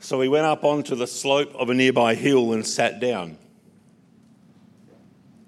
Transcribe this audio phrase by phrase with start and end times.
[0.00, 3.38] So he went up onto the slope of a nearby hill and sat down.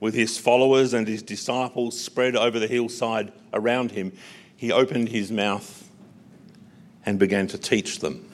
[0.01, 4.15] With his followers and his disciples spread over the hillside around him,
[4.59, 5.89] he opened his mouth
[7.07, 8.29] and began to teach them.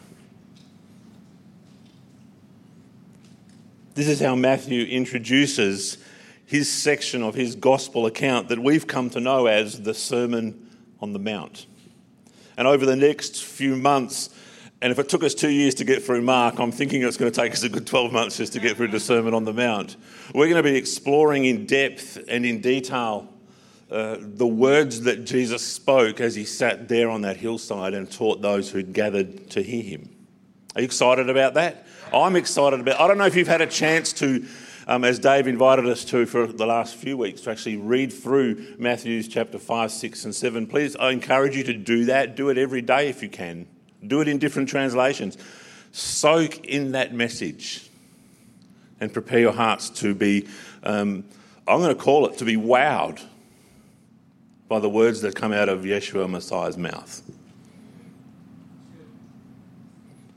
[3.94, 5.98] This is how Matthew introduces
[6.46, 10.68] his section of his gospel account that we've come to know as the Sermon
[10.98, 11.66] on the Mount.
[12.56, 14.30] And over the next few months,
[14.80, 17.30] and if it took us two years to get through Mark, I'm thinking it's going
[17.30, 19.52] to take us a good 12 months just to get through the Sermon on the
[19.52, 19.96] Mount.
[20.34, 23.28] We're going to be exploring in depth and in detail
[23.90, 28.40] uh, the words that Jesus spoke as he sat there on that hillside and taught
[28.40, 30.08] those who'd gathered to hear him.
[30.74, 31.86] Are you excited about that?
[32.12, 33.00] I'm excited about.
[33.00, 34.44] I don't know if you've had a chance to,
[34.86, 38.76] um, as Dave invited us to for the last few weeks, to actually read through
[38.78, 40.66] Matthew's chapter five, six, and seven.
[40.66, 42.36] Please, I encourage you to do that.
[42.36, 43.66] Do it every day if you can.
[44.06, 45.38] Do it in different translations.
[45.92, 47.88] Soak in that message,
[49.00, 50.48] and prepare your hearts to be.
[50.82, 51.24] Um,
[51.66, 53.22] I'm going to call it to be wowed
[54.74, 57.22] by the words that come out of Yeshua Messiah's mouth.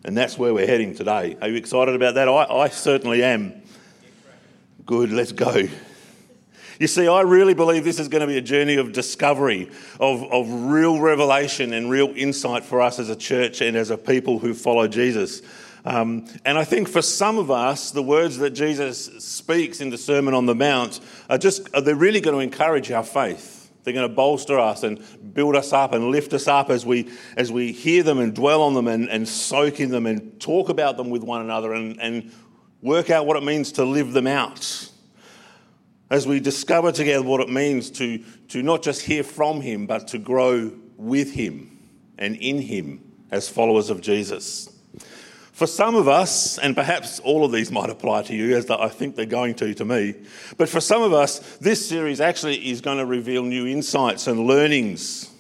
[0.04, 1.36] And that's where we're heading today.
[1.42, 2.30] Are you excited about that?
[2.30, 3.64] I, I certainly am.
[4.86, 5.64] Good, let's go.
[6.80, 10.22] You see, I really believe this is going to be a journey of discovery, of,
[10.32, 14.38] of real revelation and real insight for us as a church and as a people
[14.38, 15.42] who follow Jesus.
[15.84, 19.98] Um, and I think for some of us, the words that Jesus speaks in the
[19.98, 23.57] Sermon on the Mount are just, they're really going to encourage our faith.
[23.88, 25.02] They're going to bolster us and
[25.34, 28.62] build us up and lift us up as we, as we hear them and dwell
[28.64, 31.98] on them and, and soak in them and talk about them with one another and,
[32.02, 32.34] and
[32.82, 34.90] work out what it means to live them out.
[36.10, 38.18] As we discover together what it means to,
[38.50, 41.80] to not just hear from Him, but to grow with Him
[42.18, 44.77] and in Him as followers of Jesus.
[45.58, 48.90] For some of us, and perhaps all of these might apply to you, as I
[48.90, 50.14] think they're going to to me,
[50.56, 54.42] but for some of us, this series actually is going to reveal new insights and
[54.42, 55.32] learnings,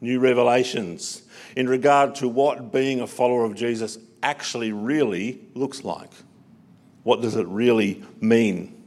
[0.00, 1.22] new revelations
[1.54, 6.10] in regard to what being a follower of Jesus actually really looks like.
[7.04, 8.82] What does it really mean?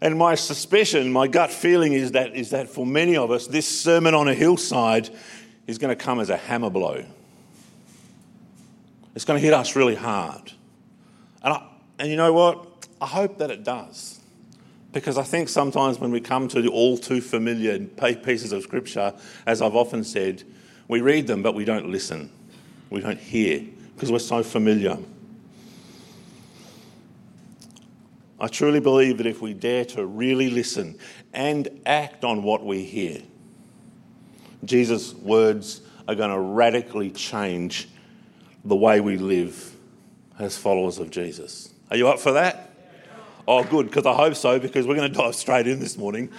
[0.00, 3.68] And my suspicion, my gut feeling is that, is that for many of us, this
[3.68, 5.10] sermon on a hillside
[5.66, 7.04] is going to come as a hammer blow.
[9.14, 10.52] It's going to hit us really hard.
[11.42, 11.66] And, I,
[11.98, 12.86] and you know what?
[13.00, 14.20] I hope that it does.
[14.92, 19.14] Because I think sometimes when we come to the all too familiar pieces of Scripture,
[19.46, 20.42] as I've often said,
[20.88, 22.30] we read them but we don't listen.
[22.90, 24.98] We don't hear because we're so familiar.
[28.40, 30.98] I truly believe that if we dare to really listen
[31.34, 33.20] and act on what we hear,
[34.64, 37.88] Jesus' words are going to radically change
[38.64, 39.74] the way we live
[40.38, 41.72] as followers of Jesus.
[41.90, 42.70] Are you up for that?
[43.48, 46.30] Oh, good, because I hope so, because we're going to dive straight in this morning.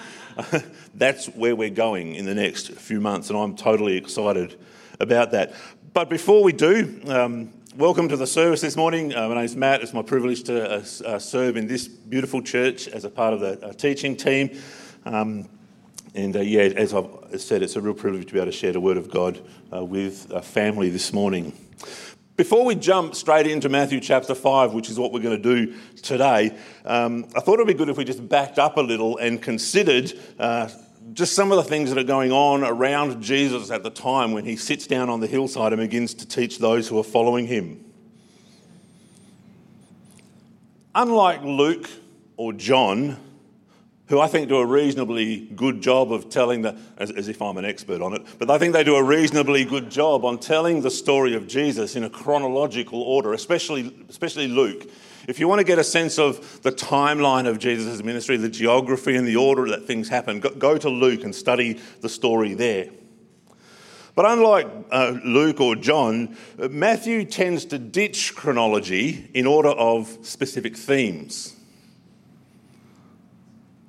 [0.96, 4.58] That's where we're going in the next few months, and I'm totally excited
[5.00, 5.54] about that.
[5.94, 9.14] But before we do, um, welcome to the service this morning.
[9.14, 9.81] Uh, my name's Matt.
[9.81, 13.40] It's my privilege to uh, uh, serve in this beautiful church as a part of
[13.40, 14.58] the uh, teaching team.
[15.04, 15.50] Um,
[16.14, 18.74] and uh, yeah, as I've said, it's a real privilege to be able to share
[18.74, 19.42] the Word of God
[19.74, 21.54] uh, with a family this morning.
[22.38, 25.75] Before we jump straight into Matthew chapter 5, which is what we're going to do
[26.02, 29.18] today, um, I thought it would be good if we just backed up a little
[29.18, 30.69] and considered uh,
[31.14, 34.46] just some of the things that are going on around Jesus at the time when
[34.46, 37.84] he sits down on the hillside and begins to teach those who are following him.
[40.96, 41.90] Unlike Luke
[42.38, 43.18] or John,
[44.12, 47.56] who I think do a reasonably good job of telling the, as, as, if I'm
[47.56, 50.81] an expert on it, but I think they do a reasonably good job on telling
[50.81, 54.92] the story of Jesus in a chronological order, especially, especially Luke.
[55.30, 59.16] If you want to get a sense of the timeline of Jesus' ministry, the geography
[59.16, 62.90] and the order that things happen, go, go to Luke and study the story there.
[64.14, 70.75] But unlike uh, Luke or John, Matthew tends to ditch chronology in order of specific
[70.75, 71.56] themes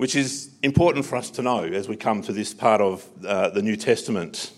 [0.02, 3.50] which is important for us to know as we come to this part of uh,
[3.50, 4.50] the New Testament.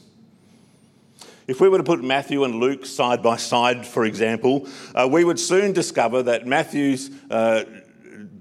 [1.46, 5.23] If we were to put Matthew and Luke side by side, for example, uh, we
[5.23, 7.64] would soon discover that Matthew's uh,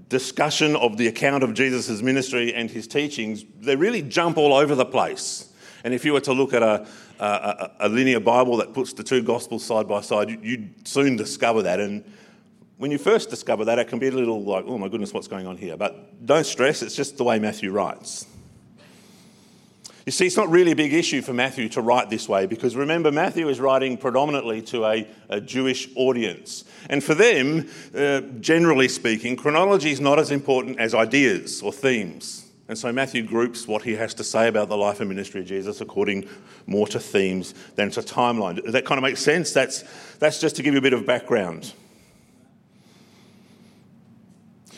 [0.08, 4.74] discussion of the account of Jesus' ministry and his teachings, they really jump all over
[4.74, 5.52] the place.
[5.84, 6.86] And if you were to look at a,
[7.18, 11.60] a, a linear Bible that puts the two Gospels side by side, you'd soon discover
[11.64, 11.80] that.
[11.80, 12.02] And
[12.76, 15.28] when you first discover that, it can be a little like, oh my goodness, what's
[15.28, 15.76] going on here?
[15.76, 18.26] But don't stress, it's just the way Matthew writes.
[20.06, 22.76] You see, it's not really a big issue for Matthew to write this way because
[22.76, 26.64] remember, Matthew is writing predominantly to a, a Jewish audience.
[26.90, 32.44] And for them, uh, generally speaking, chronology is not as important as ideas or themes.
[32.68, 35.46] And so Matthew groups what he has to say about the life and ministry of
[35.46, 36.28] Jesus according
[36.66, 38.62] more to themes than to timeline.
[38.72, 39.52] That kind of makes sense.
[39.52, 39.84] That's,
[40.18, 41.72] that's just to give you a bit of background.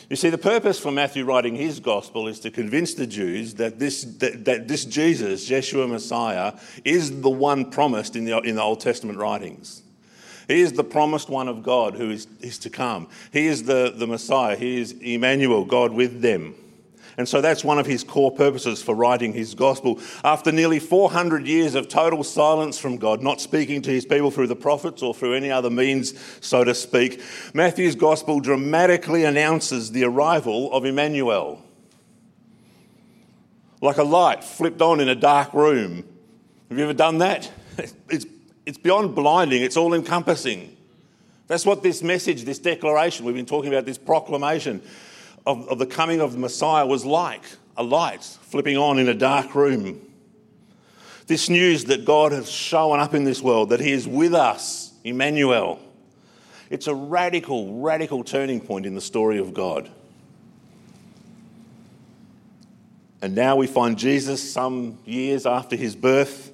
[0.09, 3.77] You see, the purpose for Matthew writing his gospel is to convince the Jews that
[3.77, 6.53] this, that, that this Jesus, Yeshua Messiah,
[6.85, 9.83] is the one promised in the, in the Old Testament writings.
[10.47, 13.09] He is the promised one of God who is, is to come.
[13.33, 14.55] He is the, the Messiah.
[14.55, 16.55] He is Emmanuel, God with them.
[17.17, 19.99] And so that's one of his core purposes for writing his gospel.
[20.23, 24.47] After nearly 400 years of total silence from God, not speaking to his people through
[24.47, 27.21] the prophets or through any other means, so to speak,
[27.55, 31.63] Matthew's gospel dramatically announces the arrival of Emmanuel.
[33.81, 36.03] Like a light flipped on in a dark room.
[36.69, 37.51] Have you ever done that?
[38.09, 38.25] It's,
[38.65, 40.75] it's beyond blinding, it's all encompassing.
[41.45, 44.81] That's what this message, this declaration, we've been talking about this proclamation
[45.47, 47.41] of, of the coming of the Messiah was like
[47.77, 50.01] a light flipping on in a dark room.
[51.25, 54.93] This news that God has shown up in this world, that He is with us,
[55.03, 55.79] Emmanuel.
[56.69, 59.89] It's a radical, radical turning point in the story of God.
[63.21, 66.51] And now we find Jesus some years after his birth,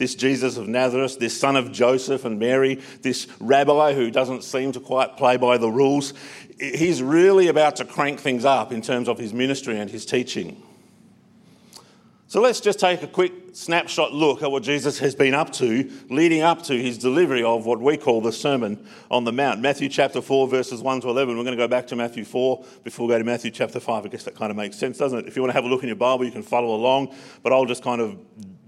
[0.00, 4.72] this Jesus of Nazareth, this son of Joseph and Mary, this rabbi who doesn't seem
[4.72, 6.14] to quite play by the rules,
[6.58, 10.62] he's really about to crank things up in terms of his ministry and his teaching.
[12.28, 15.90] So let's just take a quick snapshot look at what Jesus has been up to
[16.08, 19.60] leading up to his delivery of what we call the Sermon on the Mount.
[19.60, 21.36] Matthew chapter 4, verses 1 to 11.
[21.36, 24.06] We're going to go back to Matthew 4 before we go to Matthew chapter 5.
[24.06, 25.28] I guess that kind of makes sense, doesn't it?
[25.28, 27.52] If you want to have a look in your Bible, you can follow along, but
[27.52, 28.16] I'll just kind of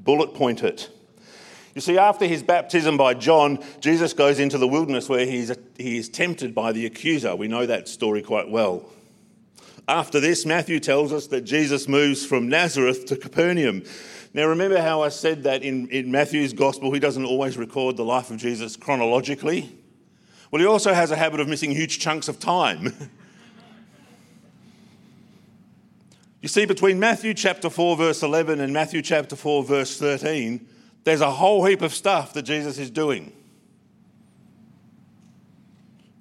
[0.05, 0.91] bullet point it.
[1.75, 5.97] You see, after his baptism by John, Jesus goes into the wilderness where he's, he
[5.97, 7.35] is tempted by the accuser.
[7.35, 8.85] We know that story quite well.
[9.89, 13.83] After this, Matthew tells us that Jesus moves from Nazareth to Capernaum.
[14.35, 18.05] Now, remember how I said that in, in Matthew's gospel, he doesn't always record the
[18.05, 19.77] life of Jesus chronologically?
[20.51, 22.95] Well, he also has a habit of missing huge chunks of time.
[26.43, 30.67] you see, between Matthew chapter 4, verse 11, and Matthew chapter 4, verse 13,
[31.05, 33.33] there's a whole heap of stuff that Jesus is doing.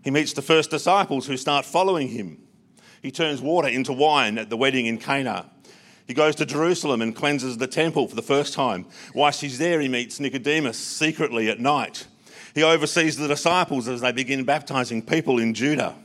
[0.04, 2.40] He meets the first disciples who start following him.
[3.02, 5.50] He turns water into wine at the wedding in Cana.
[6.08, 8.86] He goes to Jerusalem and cleanses the temple for the first time.
[9.14, 12.08] Whilst he's there, he meets Nicodemus secretly at night.
[12.54, 15.96] He oversees the disciples as they begin baptizing people in Judah.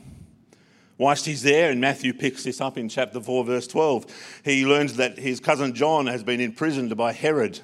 [0.97, 4.05] Whilst he's there, and Matthew picks this up in chapter 4, verse 12,
[4.43, 7.59] he learns that his cousin John has been imprisoned by Herod.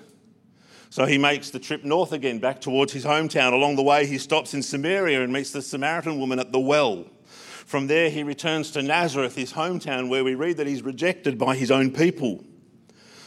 [0.94, 3.52] So he makes the trip north again, back towards his hometown.
[3.54, 7.08] Along the way, he stops in Samaria and meets the Samaritan woman at the well.
[7.26, 11.56] From there, he returns to Nazareth, his hometown, where we read that he's rejected by
[11.56, 12.44] his own people.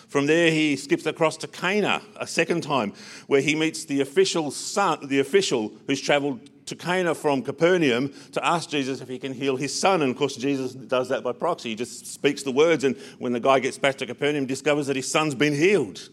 [0.07, 2.93] From there, he skips across to Cana a second time,
[3.27, 8.47] where he meets the official son, the official who's travelled to Cana from Capernaum to
[8.47, 10.03] ask Jesus if he can heal his son.
[10.03, 11.71] And of course, Jesus does that by proxy.
[11.71, 14.95] He just speaks the words, and when the guy gets back to Capernaum, discovers that
[14.95, 16.11] his son's been healed.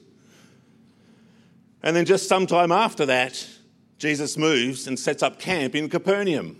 [1.83, 3.47] And then just sometime after that,
[3.97, 6.57] Jesus moves and sets up camp in Capernaum.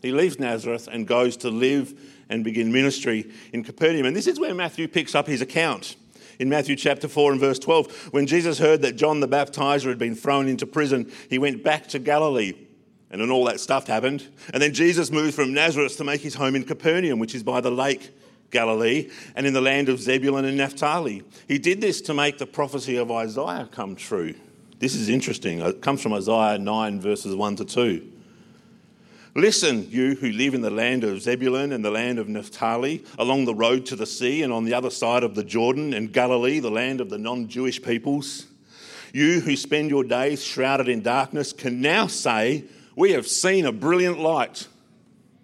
[0.00, 1.94] He leaves Nazareth and goes to live
[2.28, 4.06] and begin ministry in Capernaum.
[4.06, 5.96] And this is where Matthew picks up his account.
[6.38, 9.98] In Matthew chapter 4 and verse 12, when Jesus heard that John the Baptizer had
[9.98, 12.54] been thrown into prison, he went back to Galilee.
[13.10, 14.26] And then all that stuff happened.
[14.54, 17.60] And then Jesus moved from Nazareth to make his home in Capernaum, which is by
[17.60, 18.10] the lake
[18.50, 21.22] Galilee, and in the land of Zebulun and Naphtali.
[21.46, 24.34] He did this to make the prophecy of Isaiah come true.
[24.80, 25.60] This is interesting.
[25.60, 28.12] It comes from Isaiah 9, verses 1 to 2.
[29.34, 33.44] Listen, you who live in the land of Zebulun and the land of Naphtali, along
[33.44, 36.60] the road to the sea and on the other side of the Jordan, and Galilee,
[36.60, 38.46] the land of the non Jewish peoples.
[39.12, 42.64] You who spend your days shrouded in darkness can now say,
[42.96, 44.66] We have seen a brilliant light.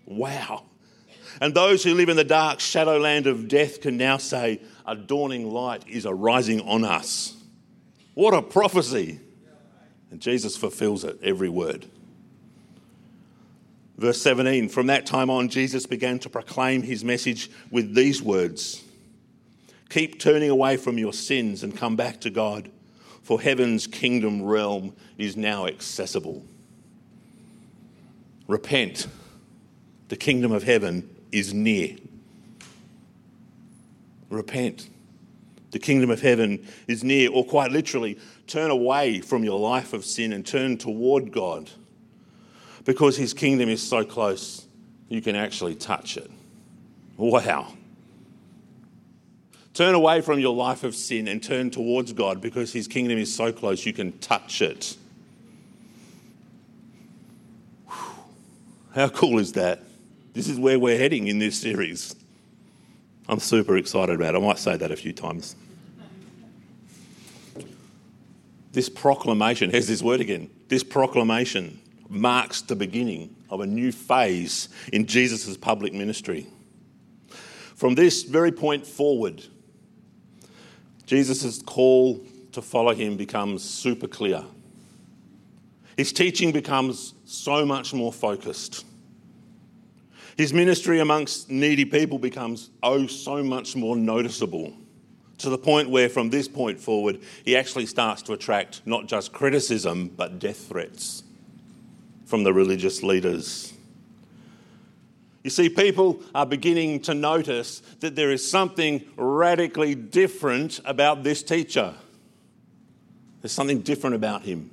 [0.07, 0.65] Wow.
[1.43, 5.51] And those who live in the dark shadowland of death can now say, A dawning
[5.53, 7.37] light is arising on us.
[8.15, 9.21] What a prophecy!
[10.11, 11.87] And Jesus fulfills it, every word.
[13.99, 18.83] Verse 17 From that time on, Jesus began to proclaim his message with these words
[19.89, 22.71] Keep turning away from your sins and come back to God.
[23.23, 26.45] for heaven's kingdom realm is now accessible.
[28.47, 29.09] Repent,
[30.09, 31.97] the kingdom of heaven is near.
[34.31, 34.89] Repent,
[35.73, 40.05] the kingdom of heaven is near, or quite literally, turn away from your life of
[40.05, 41.71] sin and turn toward God
[42.85, 44.67] because his kingdom is so close
[45.09, 46.31] you can actually touch it.
[47.17, 47.73] Wow.
[49.75, 53.35] Turn away from your life of sin and turn towards God because his kingdom is
[53.35, 54.97] so close you can touch it.
[58.95, 59.83] How cool is that?
[60.33, 62.17] This is where we're heading in this series.
[63.29, 64.39] I'm super excited about it.
[64.39, 65.57] I might say that a few times.
[68.77, 70.51] This proclamation, here's this word again.
[70.69, 71.81] This proclamation
[72.11, 76.47] marks the beginning of a new phase in Jesus' public ministry.
[77.75, 79.43] From this very point forward,
[81.07, 82.21] Jesus' call
[82.53, 84.45] to follow him becomes super clear.
[85.97, 88.85] His teaching becomes so much more focused.
[90.37, 94.75] His ministry amongst needy people becomes oh so much more noticeable
[95.39, 99.33] to the point where, from this point forward, he actually starts to attract not just
[99.33, 101.23] criticism but death threats
[102.25, 103.73] from the religious leaders.
[105.45, 111.43] You see, people are beginning to notice that there is something radically different about this
[111.45, 111.95] teacher.
[113.41, 114.71] There's something different about him.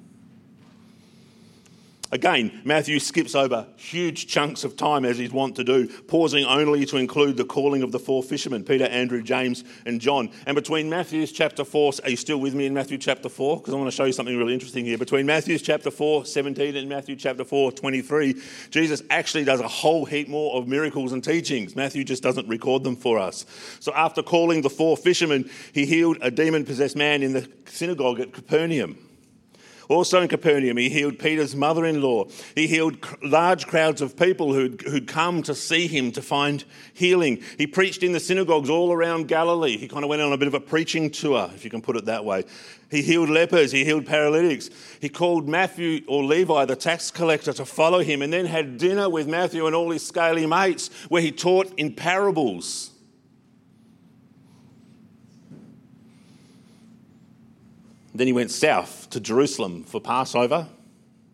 [2.13, 6.86] Again, Matthew skips over huge chunks of time as he's wont to do, pausing only
[6.86, 10.29] to include the calling of the four fishermen Peter, Andrew, James, and John.
[10.46, 13.58] And between Matthew's chapter 4, are you still with me in Matthew chapter 4?
[13.58, 15.00] Because I want to show you something really interesting here.
[15.00, 18.39] Between Matthew's chapter 4, 17, and Matthew chapter 4, 23,
[18.70, 21.75] Jesus actually does a whole heap more of miracles and teachings.
[21.75, 23.43] Matthew just doesn't record them for us.
[23.79, 28.20] So after calling the four fishermen, he healed a demon possessed man in the synagogue
[28.20, 29.00] at Capernaum.
[29.90, 32.25] Also in Capernaum, he healed Peter's mother in law.
[32.56, 36.63] He healed large crowds of people who'd, who'd come to see him to find
[36.94, 37.42] healing.
[37.58, 39.78] He preached in the synagogues all around Galilee.
[39.78, 41.98] He kind of went on a bit of a preaching tour, if you can put
[41.98, 42.46] it that way.
[42.90, 44.70] He healed lepers, he healed paralytics.
[45.02, 49.10] He called Matthew or Levi, the tax collector, to follow him and then had dinner
[49.10, 52.93] with Matthew and all his scaly mates where he taught in parables.
[58.15, 60.67] Then he went south to Jerusalem for Passover.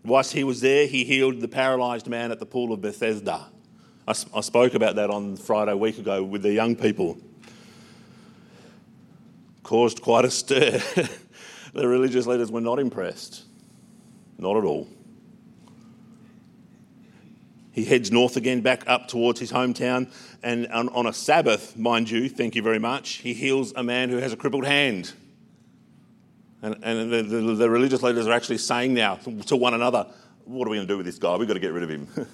[0.06, 3.48] Whilst he was there, he healed the paralysed man at the pool of Bethesda.
[4.08, 7.18] I, I spoke about that on Friday a week ago with the young people.
[9.64, 10.82] Caused quite a stir.
[11.74, 13.44] the religious leaders were not impressed.
[14.38, 14.88] Not at all.
[17.74, 22.10] He heads north again, back up towards his hometown, and on, on a Sabbath, mind
[22.10, 25.14] you, thank you very much, he heals a man who has a crippled hand.
[26.62, 29.16] And, and the, the, the, religious leaders are actually saying now
[29.48, 30.08] to one another,
[30.44, 31.38] what are we going to do with this guy?
[31.38, 32.08] We've got to get rid of him.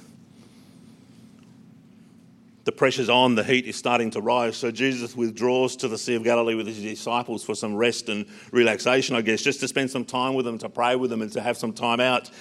[2.64, 4.58] the pressure's on, the heat is starting to rise.
[4.58, 8.26] So Jesus withdraws to the Sea of Galilee with his disciples for some rest and
[8.52, 11.32] relaxation, I guess, just to spend some time with them, to pray with them, and
[11.34, 12.32] to have some time out.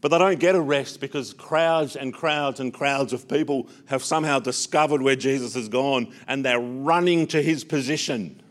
[0.00, 4.04] But they don't get a rest because crowds and crowds and crowds of people have
[4.04, 8.41] somehow discovered where Jesus has gone and they're running to his position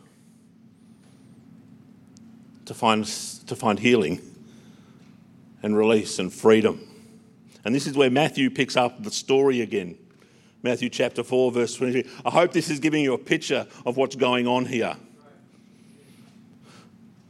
[2.71, 4.21] to find, to find healing
[5.61, 6.79] and release and freedom.
[7.65, 9.97] And this is where Matthew picks up the story again.
[10.63, 12.09] Matthew chapter 4, verse 23.
[12.25, 14.95] I hope this is giving you a picture of what's going on here.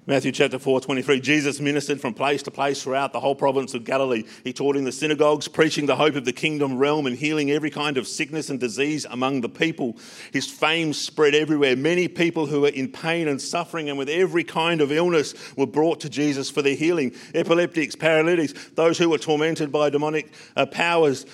[0.08, 1.20] Matthew chapter 4, 23.
[1.20, 4.24] Jesus ministered from place to place throughout the whole province of Galilee.
[4.43, 7.70] He taught in the synagogues, preaching the hope of the kingdom realm and healing every
[7.70, 9.96] kind of sickness and disease among the people.
[10.34, 11.75] His fame spread everywhere.
[11.75, 15.67] Many people who were in pain and suffering and with every kind of illness were
[15.67, 17.13] brought to Jesus for their healing.
[17.36, 21.27] Epileptics, paralytics, those who were tormented by demonic uh, powers,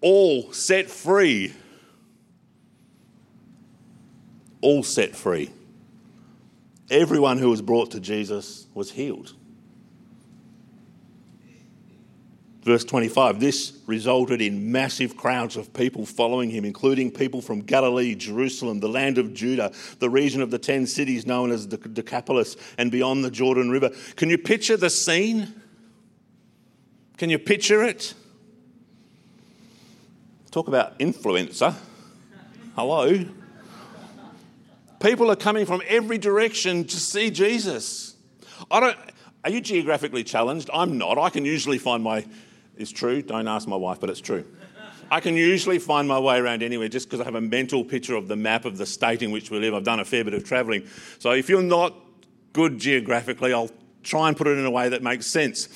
[0.00, 1.54] all set free.
[4.60, 5.52] All set free.
[6.90, 9.34] Everyone who was brought to Jesus was healed.
[12.62, 18.14] Verse 25 this resulted in massive crowds of people following him, including people from Galilee,
[18.14, 22.56] Jerusalem, the land of Judah, the region of the ten cities known as the Decapolis,
[22.76, 23.90] and beyond the Jordan River.
[24.16, 25.62] Can you picture the scene?
[27.16, 28.12] Can you picture it?
[30.50, 31.74] Talk about influencer.
[32.74, 33.24] Hello.
[35.00, 38.16] People are coming from every direction to see Jesus.
[38.70, 38.96] I don't,
[39.44, 40.70] are you geographically challenged?
[40.74, 41.18] I'm not.
[41.18, 42.26] I can usually find my,
[42.76, 44.44] it's true, don't ask my wife, but it's true.
[45.10, 48.14] I can usually find my way around anywhere just because I have a mental picture
[48.14, 49.72] of the map of the state in which we live.
[49.72, 50.86] I've done a fair bit of travelling.
[51.18, 51.94] So if you're not
[52.52, 53.70] good geographically, I'll
[54.02, 55.68] try and put it in a way that makes sense.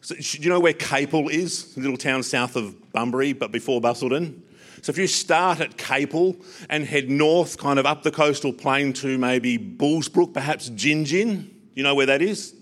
[0.00, 1.74] So, do you know where Capel is?
[1.78, 4.40] A little town south of Bunbury, but before Busselton.
[4.84, 6.36] So if you start at Capel
[6.68, 11.82] and head north, kind of up the coastal plain to maybe Bullsbrook, perhaps Gingin, you
[11.82, 12.54] know where that is,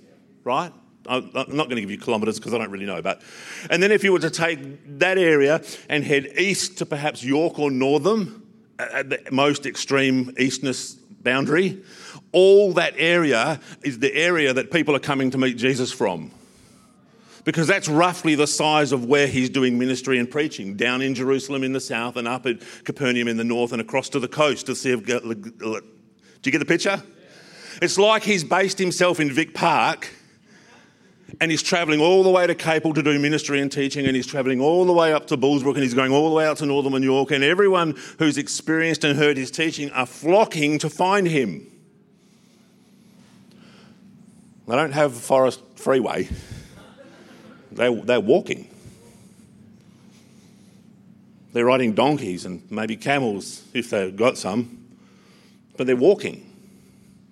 [0.45, 0.73] right?
[1.09, 3.03] I'm not going to give you kilometres because I don't really know.
[3.03, 3.23] But
[3.71, 7.59] and then if you were to take that area and head east to perhaps York
[7.59, 8.47] or Northam,
[8.79, 11.83] at the most extreme eastness boundary,
[12.31, 16.31] all that area is the area that people are coming to meet Jesus from
[17.45, 21.65] because that's roughly the size of where he's doing ministry and preaching down in Jerusalem
[21.65, 24.67] in the south and up at Capernaum in the north and across to the coast
[24.67, 25.05] to see if.
[25.05, 27.03] Do you get the picture?
[27.81, 30.11] It's like he's based himself in Vic Park
[31.41, 34.27] and he's travelling all the way to Capel to do ministry and teaching, and he's
[34.27, 36.67] travelling all the way up to Bullsbrook, and he's going all the way out to
[36.67, 41.67] Northam York, and everyone who's experienced and heard his teaching are flocking to find him.
[44.69, 46.29] They don't have a Forest Freeway.
[47.75, 48.69] They're, they're walking.
[51.53, 54.87] They're riding donkeys and maybe camels if they've got some,
[55.77, 56.51] but they're walking,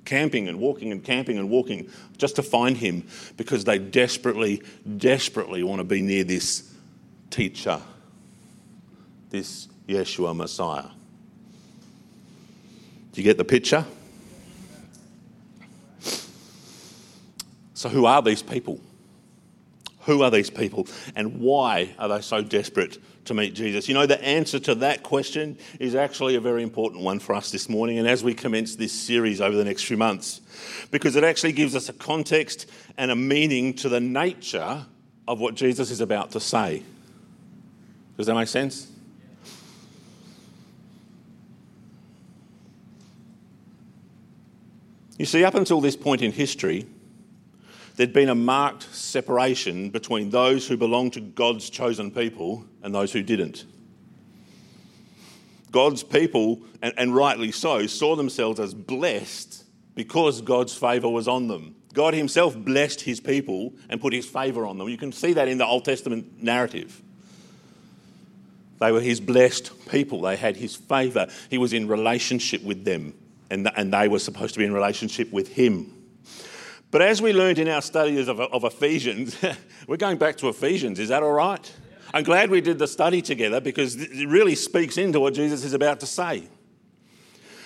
[0.04, 3.06] camping and walking and camping and walking just to find him
[3.37, 4.62] because they desperately,
[4.99, 6.70] desperately want to be near this
[7.30, 7.80] teacher,
[9.30, 10.88] this Yeshua Messiah.
[13.12, 13.85] Do you get the picture?
[17.75, 18.78] So, who are these people?
[20.04, 23.87] Who are these people and why are they so desperate to meet Jesus?
[23.87, 27.50] You know, the answer to that question is actually a very important one for us
[27.50, 30.40] this morning and as we commence this series over the next few months,
[30.90, 34.87] because it actually gives us a context and a meaning to the nature
[35.28, 36.83] of what Jesus is about to say.
[38.16, 38.90] Does that make sense?
[45.19, 46.87] You see, up until this point in history,
[47.97, 53.12] there'd been a marked separation between those who belonged to God's chosen people and those
[53.12, 53.64] who didn't.
[55.70, 61.48] God's people, and, and rightly so, saw themselves as blessed because God's favour was on
[61.48, 61.76] them.
[61.92, 64.88] God Himself blessed His people and put His favour on them.
[64.88, 67.03] You can see that in the Old Testament narrative.
[68.79, 71.29] They were His blessed people, they had His favour.
[71.50, 73.14] He was in relationship with them,
[73.50, 75.92] and, and they were supposed to be in relationship with Him.
[76.90, 79.37] But as we learned in our studies of, of Ephesians,
[79.87, 80.98] we're going back to Ephesians.
[80.98, 81.72] Is that all right?
[82.12, 85.72] I'm glad we did the study together because it really speaks into what Jesus is
[85.72, 86.48] about to say.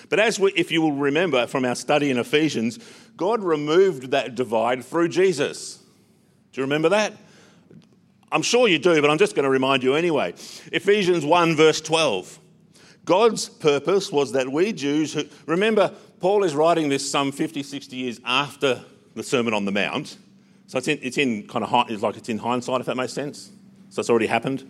[0.09, 2.77] But as we, if you will remember from our study in Ephesians,
[3.17, 5.77] God removed that divide through Jesus.
[6.51, 7.13] Do you remember that?
[8.31, 10.33] I'm sure you do, but I'm just going to remind you anyway.
[10.71, 12.39] Ephesians 1, verse 12.
[13.03, 17.95] God's purpose was that we Jews who, remember, Paul is writing this some 50, 60
[17.95, 18.83] years after
[19.15, 20.17] the Sermon on the Mount.
[20.67, 23.13] So it's in, it's in kind of it's like it's in hindsight, if that makes
[23.13, 23.51] sense.
[23.89, 24.69] So it's already happened.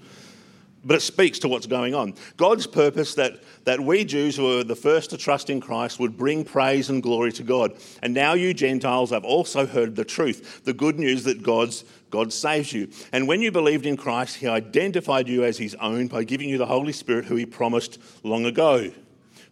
[0.84, 2.13] But it speaks to what's going on.
[2.38, 6.15] God's purpose that, that we Jews who are the first to trust in Christ would
[6.15, 7.75] bring praise and glory to God.
[8.03, 12.31] And now you Gentiles have also heard the truth, the good news that God's, God
[12.31, 12.88] saves you.
[13.12, 16.60] And when you believed in Christ, He identified you as His own by giving you
[16.60, 18.91] the Holy Spirit who He promised long ago.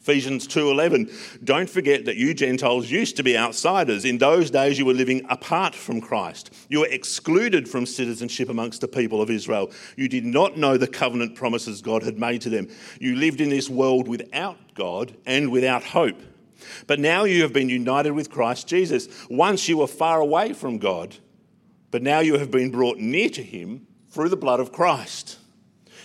[0.03, 1.09] Ephesians 2:11
[1.43, 4.05] Don't forget that you Gentiles used to be outsiders.
[4.05, 6.51] In those days you were living apart from Christ.
[6.69, 9.71] You were excluded from citizenship amongst the people of Israel.
[9.95, 12.67] You did not know the covenant promises God had made to them.
[12.99, 16.21] You lived in this world without God and without hope.
[16.85, 19.07] But now you have been united with Christ Jesus.
[19.29, 21.15] Once you were far away from God
[21.93, 25.37] but now you have been brought near to him through the blood of Christ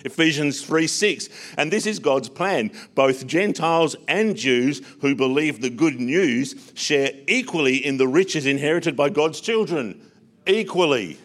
[0.05, 1.29] Ephesians 3 6.
[1.57, 2.71] And this is God's plan.
[2.95, 8.97] Both Gentiles and Jews who believe the good news share equally in the riches inherited
[8.97, 10.01] by God's children.
[10.47, 11.19] Equally.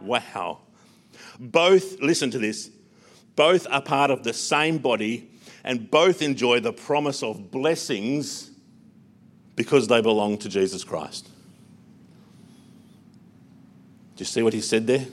[0.00, 0.58] Wow.
[1.38, 2.70] Both, listen to this,
[3.36, 5.30] both are part of the same body
[5.64, 8.50] and both enjoy the promise of blessings
[9.56, 11.28] because they belong to Jesus Christ.
[14.16, 15.06] Do you see what he said there?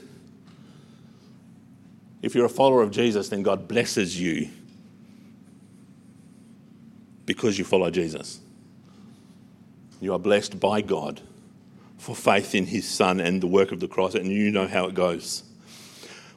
[2.22, 4.48] If you're a follower of Jesus, then God blesses you
[7.26, 8.40] because you follow Jesus.
[10.00, 11.20] You are blessed by God
[11.98, 14.86] for faith in his Son and the work of the cross, and you know how
[14.86, 15.42] it goes.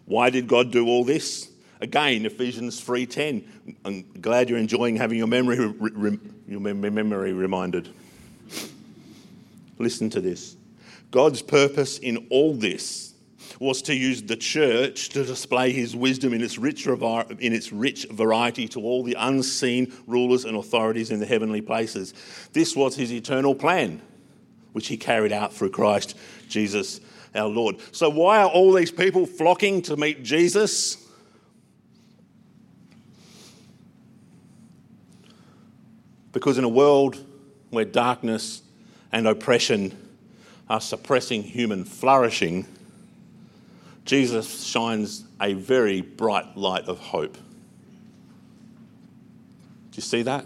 [0.05, 1.49] Why did God do all this?
[1.79, 3.43] Again, Ephesians 3:10.
[3.85, 5.57] I'm glad you're enjoying having your memory,
[6.47, 7.89] your memory reminded.
[9.79, 10.55] Listen to this.
[11.11, 13.12] God's purpose in all this
[13.63, 18.05] was to use the church to display his wisdom in its rich, in its rich
[18.11, 22.13] variety to all the unseen rulers and authorities in the heavenly places.
[22.53, 24.01] This was his eternal plan.
[24.73, 26.17] which he carried out through Christ
[26.49, 26.99] Jesus
[27.33, 27.77] our Lord.
[27.91, 30.97] So, why are all these people flocking to meet Jesus?
[36.31, 37.23] Because in a world
[37.69, 38.63] where darkness
[39.11, 39.95] and oppression
[40.69, 42.65] are suppressing human flourishing,
[44.05, 47.35] Jesus shines a very bright light of hope.
[47.35, 47.41] Do
[49.97, 50.45] you see that?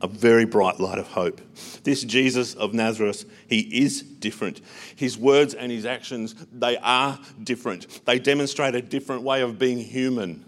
[0.00, 1.40] A very bright light of hope.
[1.84, 4.60] This Jesus of Nazareth, he is different.
[4.96, 8.04] His words and his actions, they are different.
[8.04, 10.44] They demonstrate a different way of being human,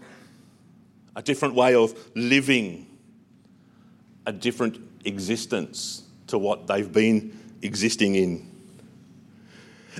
[1.15, 2.87] a different way of living,
[4.25, 8.48] a different existence to what they've been existing in.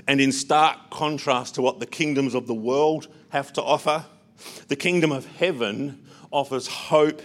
[0.06, 4.04] And in stark contrast to what the kingdoms of the world have to offer,
[4.68, 7.22] the kingdom of heaven offers hope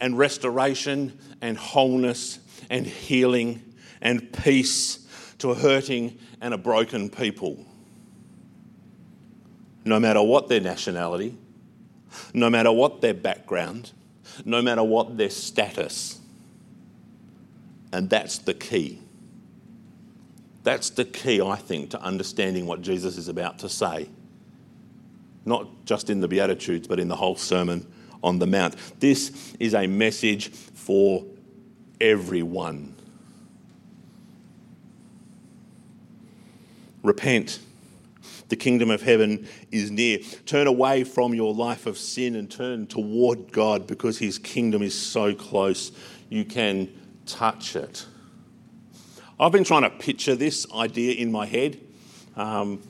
[0.00, 2.38] and restoration and wholeness
[2.70, 3.62] and healing
[4.00, 5.06] and peace
[5.38, 7.64] to a hurting and a broken people.
[9.84, 11.36] No matter what their nationality,
[12.34, 13.92] no matter what their background,
[14.44, 16.20] no matter what their status.
[17.92, 19.00] And that's the key.
[20.62, 24.08] That's the key, I think, to understanding what Jesus is about to say.
[25.44, 27.86] Not just in the Beatitudes, but in the whole Sermon
[28.22, 28.76] on the Mount.
[29.00, 31.24] This is a message for
[32.00, 32.94] everyone.
[37.02, 37.60] Repent.
[38.48, 40.18] The kingdom of heaven is near.
[40.46, 44.98] Turn away from your life of sin and turn toward God because his kingdom is
[44.98, 45.92] so close
[46.30, 46.88] you can
[47.26, 48.06] touch it.
[49.40, 51.78] I've been trying to picture this idea in my head.
[52.34, 52.82] Um,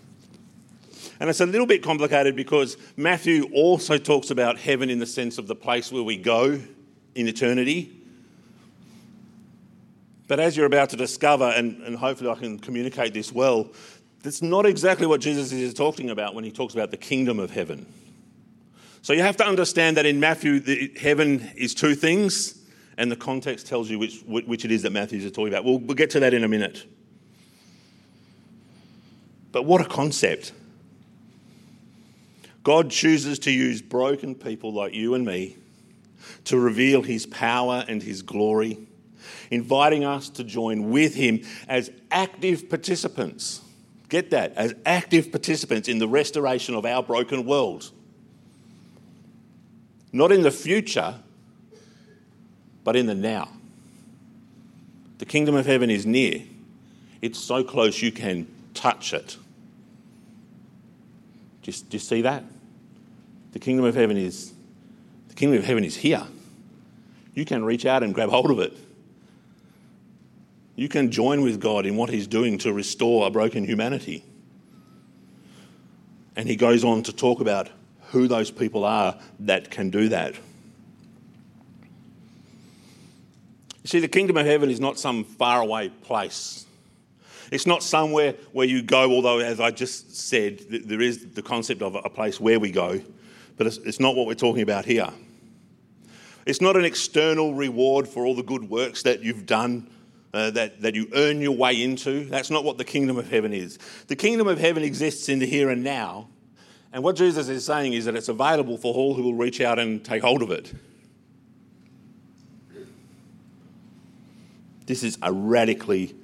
[1.20, 5.36] and it's a little bit complicated because Matthew also talks about heaven in the sense
[5.36, 6.58] of the place where we go
[7.14, 7.92] in eternity.
[10.26, 13.70] But as you're about to discover, and, and hopefully I can communicate this well,
[14.22, 17.50] that's not exactly what Jesus is talking about when he talks about the kingdom of
[17.50, 17.84] heaven.
[19.02, 22.58] So you have to understand that in Matthew, the, heaven is two things
[22.98, 25.64] and the context tells you which, which it is that Matthew is talking about.
[25.64, 26.84] We'll, we'll get to that in a minute.
[29.52, 30.52] But what a concept.
[32.64, 35.56] God chooses to use broken people like you and me
[36.44, 38.78] to reveal his power and his glory,
[39.50, 43.62] inviting us to join with him as active participants.
[44.08, 47.92] Get that, as active participants in the restoration of our broken world.
[50.12, 51.14] Not in the future,
[52.88, 53.50] but in the now.
[55.18, 56.42] The kingdom of heaven is near.
[57.20, 59.36] It's so close you can touch it.
[61.60, 62.44] Do you, do you see that?
[63.52, 64.54] The kingdom of heaven is
[65.28, 66.26] the kingdom of heaven is here.
[67.34, 68.72] You can reach out and grab hold of it.
[70.74, 74.24] You can join with God in what He's doing to restore a broken humanity.
[76.36, 77.68] And He goes on to talk about
[78.12, 80.36] who those people are that can do that.
[83.88, 86.66] See, the kingdom of heaven is not some faraway place.
[87.50, 91.80] It's not somewhere where you go, although, as I just said, there is the concept
[91.82, 93.00] of a place where we go,
[93.56, 95.08] but it's not what we're talking about here.
[96.44, 99.90] It's not an external reward for all the good works that you've done,
[100.34, 102.24] uh, that, that you earn your way into.
[102.26, 103.78] That's not what the kingdom of heaven is.
[104.08, 106.28] The kingdom of heaven exists in the here and now.
[106.92, 109.78] And what Jesus is saying is that it's available for all who will reach out
[109.78, 110.72] and take hold of it.
[114.88, 116.16] This is a radically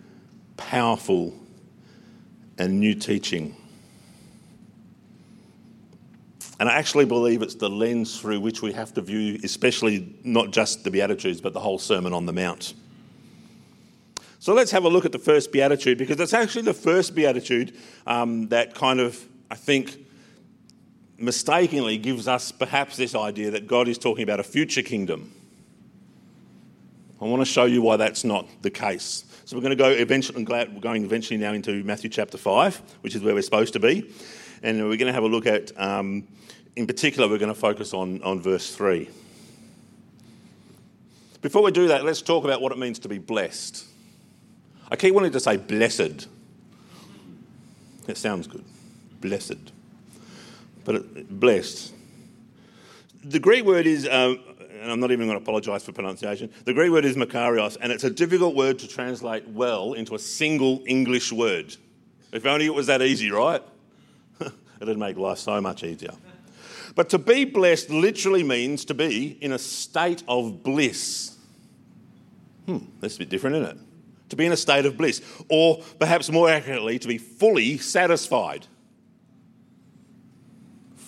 [0.57, 1.35] powerful
[2.57, 3.55] and new teaching.
[6.59, 10.51] And I actually believe it's the lens through which we have to view, especially not
[10.51, 12.73] just the Beatitudes, but the whole Sermon on the Mount.
[14.39, 17.77] So let's have a look at the first Beatitude because it's actually the first Beatitude
[18.07, 20.07] um, that kind of, I think,
[21.19, 25.33] mistakenly gives us perhaps this idea that God is talking about a future kingdom.
[27.25, 29.25] I want to show you why that's not the case.
[29.47, 32.37] So we're going to go eventually, I'm glad we're going eventually now into Matthew chapter
[32.37, 34.13] 5, which is where we're supposed to be.
[34.63, 36.29] And we're going to have a look at, um,
[36.77, 39.09] in particular, we're going to focus on, on verse 3.
[41.41, 43.87] Before we do that, let's talk about what it means to be blessed.
[44.91, 46.29] I keep wanting to say blessed.
[48.07, 48.67] It sounds good.
[49.23, 49.73] Blessed.
[50.85, 51.95] But it, blessed.
[53.25, 54.37] The Greek word is uh,
[54.85, 56.51] and I'm not even going to apologise for pronunciation.
[56.67, 60.19] The Greek word is makarios, and it's a difficult word to translate well into a
[60.19, 61.75] single English word.
[62.33, 63.63] If only it was that easy, right?
[64.81, 66.13] It'd make life so much easier.
[66.95, 71.35] But to be blessed literally means to be in a state of bliss.
[72.67, 73.83] Hmm, that's a bit different, isn't it?
[74.29, 78.67] To be in a state of bliss, or perhaps more accurately, to be fully satisfied.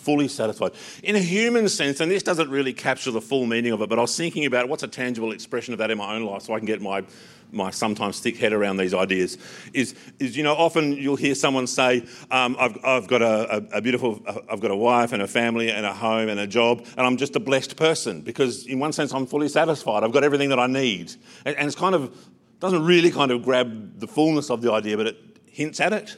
[0.07, 0.71] Fully satisfied.
[1.03, 3.99] In a human sense, and this doesn't really capture the full meaning of it, but
[3.99, 6.55] I was thinking about what's a tangible expression of that in my own life so
[6.55, 7.03] I can get my
[7.51, 9.39] my sometimes thick head around these ideas
[9.73, 13.79] is, is you know, often you'll hear someone say, um, I've, I've got a, a,
[13.79, 16.87] a, beautiful, I've got a wife and a family and a home and a job,
[16.97, 20.03] and I'm just a blessed person because, in one sense, I'm fully satisfied.
[20.05, 21.15] I've got everything that I need.
[21.45, 22.17] And, and it's kind of,
[22.61, 25.17] doesn't really kind of grab the fullness of the idea, but it
[25.47, 26.17] hints at it.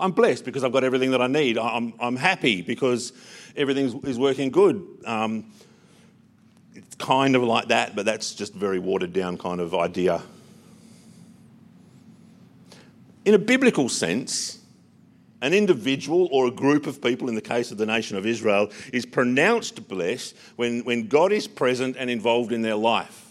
[0.00, 1.58] I'm blessed because I've got everything that I need.
[1.58, 3.12] I'm, I'm happy because
[3.56, 4.86] everything is working good.
[5.04, 5.52] Um,
[6.74, 10.22] it's kind of like that, but that's just very watered down kind of idea
[13.24, 14.58] in a biblical sense,
[15.42, 18.70] an individual or a group of people, in the case of the nation of Israel,
[18.92, 23.29] is pronounced blessed when, when God is present and involved in their life.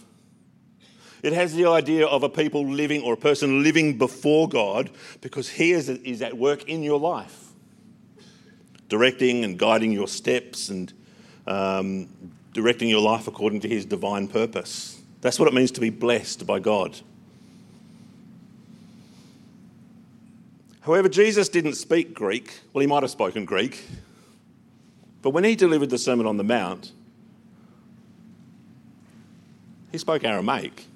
[1.22, 5.48] It has the idea of a people living or a person living before God because
[5.48, 7.48] He is, is at work in your life,
[8.88, 10.92] directing and guiding your steps and
[11.46, 12.08] um,
[12.52, 15.00] directing your life according to His divine purpose.
[15.20, 16.98] That's what it means to be blessed by God.
[20.82, 22.60] However, Jesus didn't speak Greek.
[22.72, 23.84] Well, he might have spoken Greek.
[25.22, 26.92] But when he delivered the Sermon on the Mount,
[29.92, 30.86] he spoke Aramaic.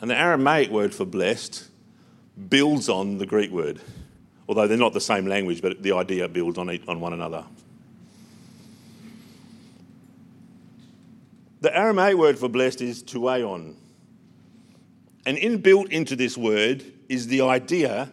[0.00, 1.68] And the Aramaic word for blessed
[2.48, 3.80] builds on the Greek word,
[4.48, 7.44] although they're not the same language, but the idea builds on, on one another.
[11.60, 13.74] The Aramaic word for blessed is tuaion,
[15.26, 18.10] and inbuilt into this word is the idea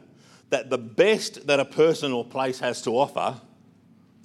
[0.49, 3.39] that the best that a person or place has to offer,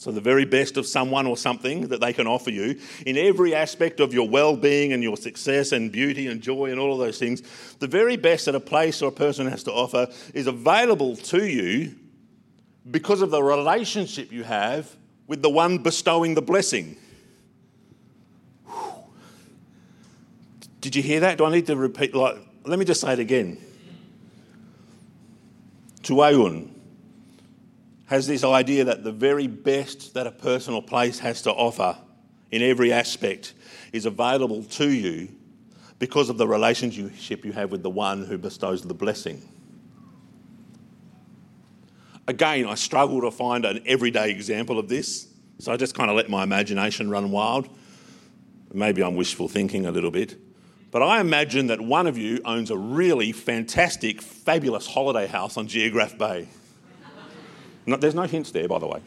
[0.02, 3.54] so the very best of someone or something that they can offer you, in every
[3.54, 6.98] aspect of your well being and your success and beauty and joy and all of
[6.98, 7.40] those things,
[7.78, 11.46] the very best that a place or a person has to offer is available to
[11.46, 11.94] you
[12.90, 14.92] because of the relationship you have
[15.28, 16.96] with the one bestowing the blessing.
[20.80, 21.38] Did you hear that?
[21.38, 22.12] Do I need to repeat?
[22.12, 23.56] Like, let me just say it again.
[26.02, 26.71] Tuayun
[28.12, 31.96] has this idea that the very best that a person or place has to offer
[32.50, 33.54] in every aspect
[33.90, 35.26] is available to you
[35.98, 39.40] because of the relationship you have with the one who bestows the blessing.
[42.28, 46.16] Again, I struggle to find an everyday example of this, so I just kind of
[46.16, 47.66] let my imagination run wild.
[48.74, 50.36] Maybe I'm wishful thinking a little bit.
[50.90, 55.66] But I imagine that one of you owns a really fantastic, fabulous holiday house on
[55.66, 56.48] Geographe Bay.
[57.86, 59.00] No, there's no hints there, by the way.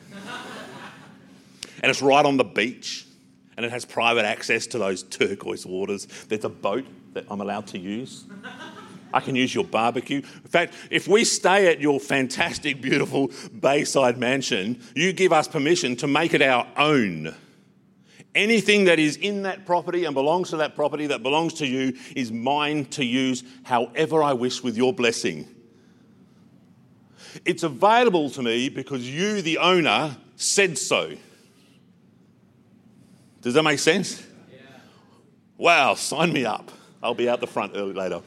[1.81, 3.05] And it's right on the beach,
[3.57, 6.05] and it has private access to those turquoise waters.
[6.27, 8.25] There's a boat that I'm allowed to use.
[9.13, 10.17] I can use your barbecue.
[10.17, 15.95] In fact, if we stay at your fantastic, beautiful bayside mansion, you give us permission
[15.97, 17.33] to make it our own.
[18.33, 21.97] Anything that is in that property and belongs to that property that belongs to you
[22.17, 25.47] is mine to use however I wish with your blessing.
[27.43, 31.13] It's available to me because you, the owner, said so.
[33.41, 34.25] Does that make sense?
[34.51, 34.57] Yeah.
[35.57, 36.71] Wow, sign me up.
[37.03, 38.21] I'll be out the front early later.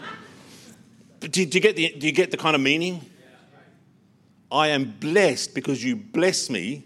[1.20, 3.00] do, do, you get the, do you get the kind of meaning?
[4.50, 6.84] I am blessed because you bless me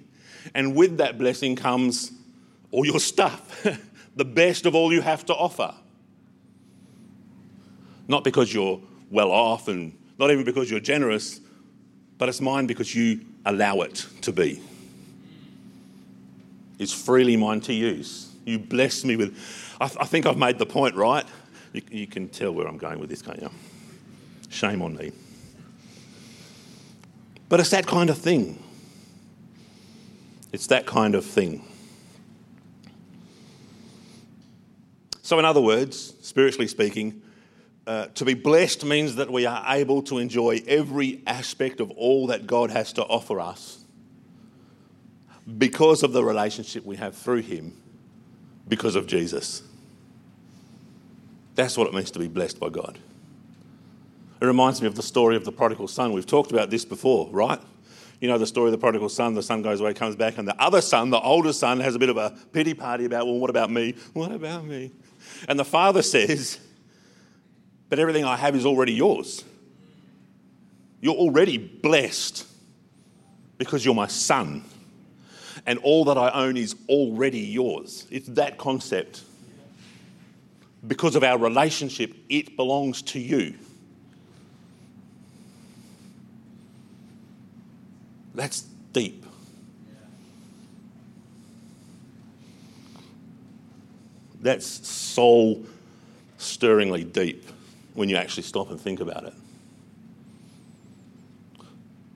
[0.55, 2.13] and with that blessing comes
[2.71, 3.67] all your stuff,
[4.17, 5.75] the best of all you have to offer.
[8.09, 11.41] Not because you're well off and not even because you're generous,
[12.19, 14.61] but it's mine because you allow it to be.
[16.79, 18.31] It's freely mine to use.
[18.45, 19.37] You bless me with.
[19.81, 21.25] I, th- I think I've made the point, right?
[21.73, 23.51] You, you can tell where I'm going with this, can't you?
[24.51, 25.13] Shame on me.
[27.49, 28.63] But it's that kind of thing.
[30.53, 31.65] It's that kind of thing.
[35.23, 37.23] So, in other words, spiritually speaking,
[37.91, 42.29] uh, to be blessed means that we are able to enjoy every aspect of all
[42.29, 43.81] that God has to offer us
[45.59, 47.77] because of the relationship we have through Him,
[48.69, 49.65] because of Jesus.
[51.57, 52.97] That's what it means to be blessed by God.
[54.41, 56.13] It reminds me of the story of the prodigal son.
[56.13, 57.61] We've talked about this before, right?
[58.21, 59.35] You know the story of the prodigal son.
[59.35, 61.99] The son goes away, comes back, and the other son, the older son, has a
[61.99, 63.97] bit of a pity party about, well, what about me?
[64.13, 64.93] What about me?
[65.49, 66.61] And the father says,
[67.91, 69.45] but everything I have is already yours.
[71.03, 72.47] You're already blessed
[73.59, 74.65] because you're my son.
[75.67, 78.07] and all that I own is already yours.
[78.11, 79.23] It's that concept.
[80.87, 83.55] Because of our relationship, it belongs to you.
[88.35, 88.63] That's
[88.95, 89.27] deep.
[94.41, 95.67] That's soul
[96.39, 97.47] stirringly deep
[97.95, 99.35] when you actually stop and think about it.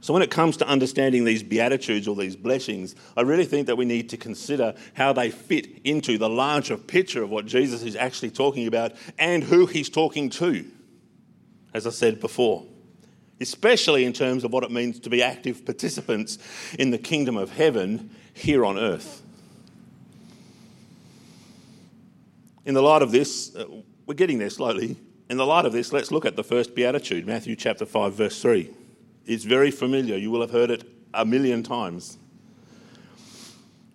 [0.05, 3.77] So, when it comes to understanding these beatitudes or these blessings, I really think that
[3.77, 7.97] we need to consider how they fit into the larger picture of what Jesus is
[7.97, 10.67] actually talking about and who he's talking to,
[11.73, 12.67] as I said before,
[13.41, 16.37] especially in terms of what it means to be active participants
[16.79, 19.23] in the kingdom of heaven here on earth.
[22.67, 23.65] In the light of this, uh,
[24.05, 24.99] we're getting there slowly.
[25.31, 28.43] In the light of this, let's look at the first beatitude, Matthew chapter 5, verse
[28.43, 28.71] 3.
[29.27, 30.17] It's very familiar.
[30.17, 30.85] You will have heard it
[31.15, 32.19] a million times.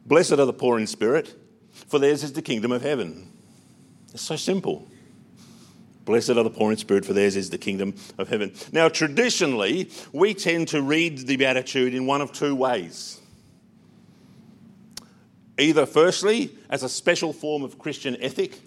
[0.05, 1.35] Blessed are the poor in spirit,
[1.71, 3.31] for theirs is the kingdom of heaven.
[4.11, 4.87] It's so simple.
[6.05, 8.51] Blessed are the poor in spirit, for theirs is the kingdom of heaven.
[8.71, 13.21] Now, traditionally, we tend to read the Beatitude in one of two ways.
[15.59, 18.59] Either, firstly, as a special form of Christian ethic,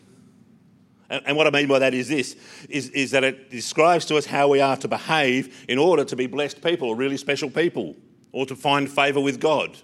[1.13, 2.37] and, what I mean by that is this
[2.69, 6.17] is, is that it describes to us how we are to behave in order to
[6.17, 7.97] be blessed people or really special people
[8.33, 9.77] or to find favour with God.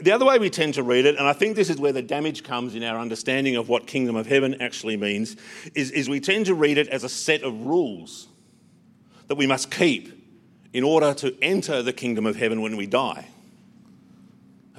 [0.00, 2.02] The other way we tend to read it, and I think this is where the
[2.02, 5.36] damage comes in our understanding of what kingdom of heaven actually means,
[5.74, 8.28] is, is we tend to read it as a set of rules
[9.26, 10.14] that we must keep
[10.72, 13.26] in order to enter the kingdom of heaven when we die.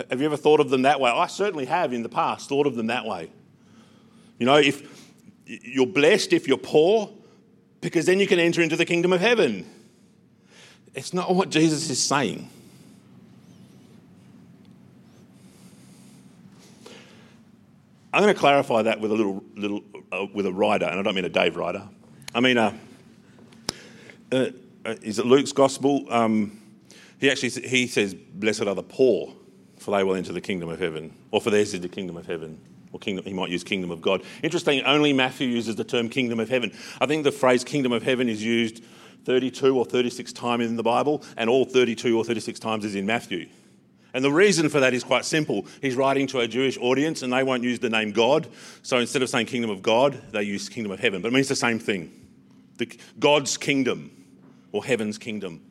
[0.10, 1.12] Have you ever thought of them that way?
[1.12, 3.32] I certainly have in the past thought of them that way.
[4.38, 4.82] You know, if
[5.46, 7.10] you're blessed if you're poor,
[7.82, 9.66] because then you can enter into the kingdom of heaven.
[10.94, 12.50] It's not what Jesus is saying.
[18.12, 21.04] I'm going to clarify that with a little, little uh, with a writer, and I
[21.04, 21.88] don't mean a Dave Ryder.
[22.34, 22.76] I mean, uh,
[24.32, 24.48] uh,
[24.86, 26.06] uh is it Luke's gospel?
[26.10, 26.60] Um,
[27.20, 29.34] he actually he says, "Blessed are the poor."
[29.80, 32.28] For they will enter the kingdom of heaven, or for theirs is the kingdom of
[32.28, 32.60] heaven.
[32.92, 34.24] Or kingdom, he might use kingdom of God.
[34.42, 36.76] Interesting, only Matthew uses the term kingdom of heaven.
[37.00, 38.84] I think the phrase kingdom of heaven is used
[39.26, 43.06] 32 or 36 times in the Bible, and all 32 or 36 times is in
[43.06, 43.48] Matthew.
[44.14, 45.68] And the reason for that is quite simple.
[45.82, 48.48] He's writing to a Jewish audience, and they won't use the name God.
[48.82, 51.22] So instead of saying kingdom of God, they use kingdom of heaven.
[51.22, 52.12] But it means the same thing
[52.78, 52.90] the,
[53.20, 54.10] God's kingdom,
[54.72, 55.62] or heaven's kingdom.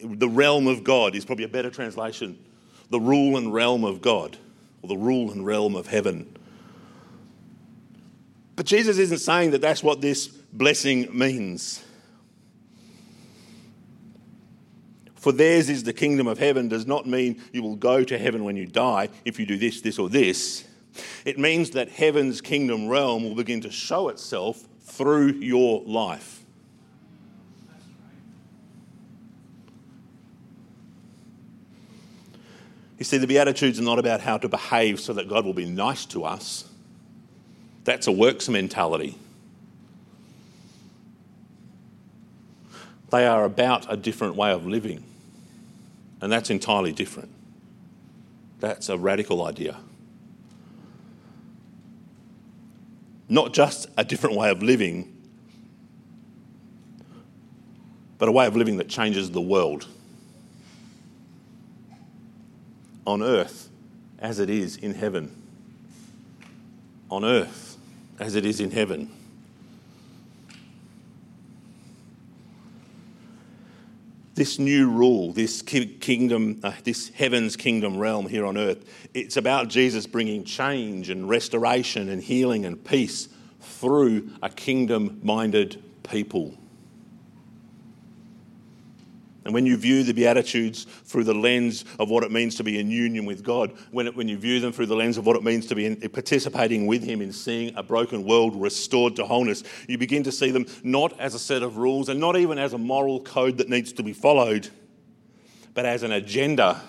[0.00, 2.38] The realm of God is probably a better translation
[2.92, 4.36] the rule and realm of God,
[4.82, 6.36] or the rule and realm of heaven.
[8.54, 11.82] But Jesus isn't saying that that's what this blessing means.
[15.14, 18.44] For theirs is the kingdom of heaven does not mean you will go to heaven
[18.44, 20.64] when you die if you do this, this, or this.
[21.24, 26.41] It means that heaven's kingdom realm will begin to show itself through your life.
[33.02, 35.64] You see, the Beatitudes are not about how to behave so that God will be
[35.64, 36.70] nice to us.
[37.82, 39.18] That's a works mentality.
[43.10, 45.02] They are about a different way of living,
[46.20, 47.30] and that's entirely different.
[48.60, 49.78] That's a radical idea.
[53.28, 55.12] Not just a different way of living,
[58.18, 59.88] but a way of living that changes the world
[63.06, 63.70] on earth
[64.18, 65.34] as it is in heaven.
[67.10, 67.76] On earth
[68.18, 69.10] as it is in heaven.
[74.34, 79.68] This new rule, this kingdom, uh, this heaven's kingdom realm here on earth, it's about
[79.68, 83.28] Jesus bringing change and restoration and healing and peace
[83.60, 86.56] through a kingdom minded people.
[89.44, 92.78] And when you view the Beatitudes through the lens of what it means to be
[92.78, 95.34] in union with God, when, it, when you view them through the lens of what
[95.36, 99.24] it means to be in, participating with Him in seeing a broken world restored to
[99.24, 102.58] wholeness, you begin to see them not as a set of rules and not even
[102.58, 104.68] as a moral code that needs to be followed,
[105.74, 106.80] but as an agenda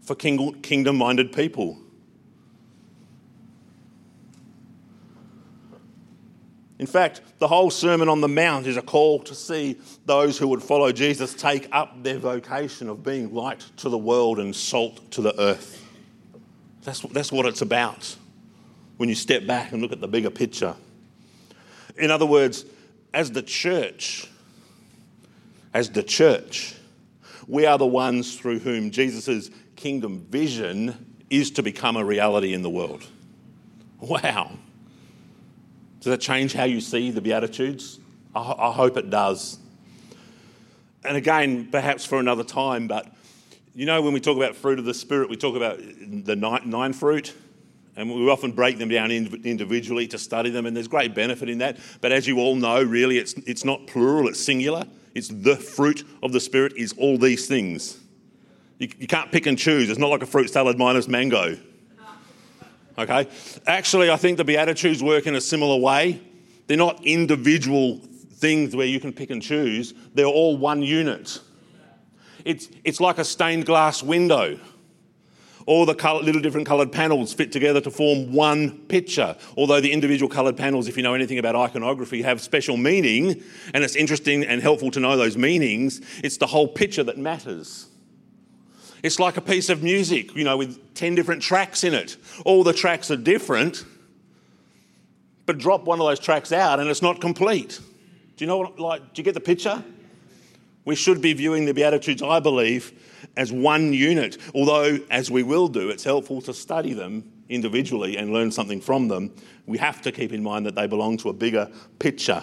[0.00, 1.78] for kingdom minded people.
[6.78, 10.48] In fact, the whole Sermon on the Mount is a call to see those who
[10.48, 15.10] would follow Jesus take up their vocation of being light to the world and salt
[15.12, 15.82] to the earth.
[16.82, 18.14] That's, that's what it's about
[18.98, 20.74] when you step back and look at the bigger picture.
[21.96, 22.66] In other words,
[23.14, 24.28] as the church,
[25.72, 26.74] as the church,
[27.48, 32.62] we are the ones through whom Jesus' kingdom vision is to become a reality in
[32.62, 33.06] the world.
[33.98, 34.52] Wow.
[36.06, 37.98] Does that change how you see the Beatitudes?
[38.32, 39.58] I, I hope it does.
[41.04, 43.12] And again, perhaps for another time, but
[43.74, 46.70] you know, when we talk about fruit of the Spirit, we talk about the nine,
[46.70, 47.34] nine fruit.
[47.96, 51.58] And we often break them down individually to study them, and there's great benefit in
[51.58, 51.76] that.
[52.00, 54.84] But as you all know, really, it's, it's not plural, it's singular.
[55.16, 57.98] It's the fruit of the Spirit is all these things.
[58.78, 59.90] You, you can't pick and choose.
[59.90, 61.58] It's not like a fruit salad minus mango.
[62.98, 63.28] Okay?
[63.66, 66.20] Actually, I think the Beatitudes work in a similar way.
[66.66, 68.00] They're not individual
[68.36, 71.40] things where you can pick and choose, they're all one unit.
[72.44, 74.60] It's, it's like a stained glass window.
[75.64, 79.36] All the color, little different coloured panels fit together to form one picture.
[79.56, 83.42] Although the individual coloured panels, if you know anything about iconography, have special meaning,
[83.74, 87.88] and it's interesting and helpful to know those meanings, it's the whole picture that matters.
[89.06, 92.16] It's like a piece of music, you know, with 10 different tracks in it.
[92.44, 93.84] All the tracks are different,
[95.46, 97.78] but drop one of those tracks out and it's not complete.
[98.36, 99.80] Do you know what, like, do you get the picture?
[100.84, 102.92] We should be viewing the Beatitudes, I believe,
[103.36, 104.38] as one unit.
[104.56, 109.06] Although, as we will do, it's helpful to study them individually and learn something from
[109.06, 109.32] them.
[109.66, 112.42] We have to keep in mind that they belong to a bigger picture.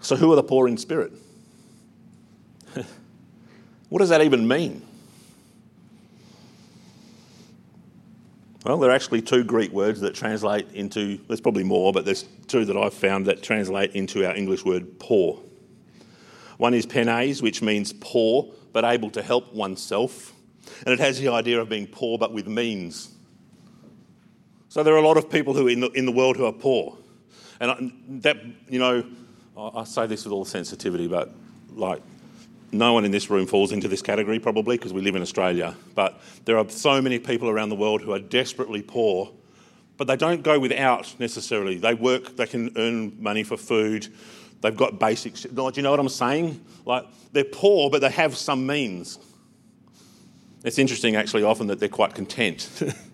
[0.00, 1.12] So, who are the poor in spirit?
[3.90, 4.82] What does that even mean?
[8.64, 12.24] Well, there are actually two Greek words that translate into, there's probably more, but there's
[12.46, 15.40] two that I've found that translate into our English word poor.
[16.58, 20.34] One is penes, which means poor but able to help oneself.
[20.84, 23.08] And it has the idea of being poor but with means.
[24.68, 26.52] So there are a lot of people who in the, in the world who are
[26.52, 26.96] poor.
[27.60, 28.36] And that,
[28.68, 29.04] you know,
[29.56, 31.34] I say this with all sensitivity, but
[31.72, 32.02] like
[32.72, 35.74] no one in this room falls into this category probably because we live in Australia.
[35.94, 39.30] But there are so many people around the world who are desperately poor,
[39.96, 41.78] but they don't go without necessarily.
[41.78, 44.08] They work, they can earn money for food,
[44.60, 45.42] they've got basics.
[45.42, 46.64] Do you know what I'm saying?
[46.84, 49.18] Like they're poor, but they have some means.
[50.62, 52.68] It's interesting actually often that they're quite content.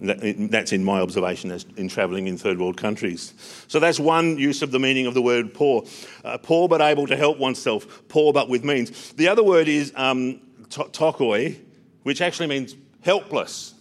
[0.00, 3.32] That's in my observation as in travelling in third world countries.
[3.68, 5.84] So that's one use of the meaning of the word poor.
[6.24, 9.12] Uh, poor but able to help oneself, poor but with means.
[9.12, 11.58] The other word is um, ptochoi,
[12.02, 13.74] which actually means helpless.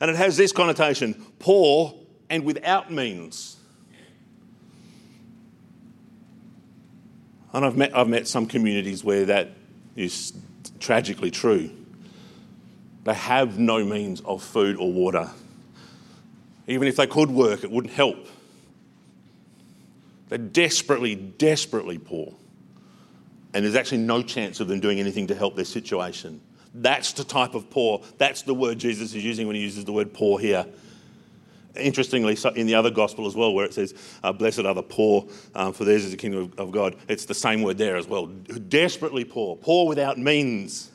[0.00, 1.94] And it has this connotation poor
[2.28, 3.56] and without means.
[7.52, 9.50] And I've met, I've met some communities where that
[9.94, 10.32] is
[10.80, 11.70] tragically true.
[13.04, 15.30] They have no means of food or water.
[16.66, 18.28] Even if they could work, it wouldn't help.
[20.28, 22.32] They're desperately, desperately poor.
[23.54, 26.40] And there's actually no chance of them doing anything to help their situation.
[26.74, 28.02] That's the type of poor.
[28.16, 30.64] That's the word Jesus is using when he uses the word poor here.
[31.74, 35.26] Interestingly, in the other gospel as well, where it says, uh, Blessed are the poor,
[35.54, 38.06] um, for theirs is the kingdom of, of God, it's the same word there as
[38.06, 38.26] well.
[38.26, 40.91] Desperately poor, poor without means.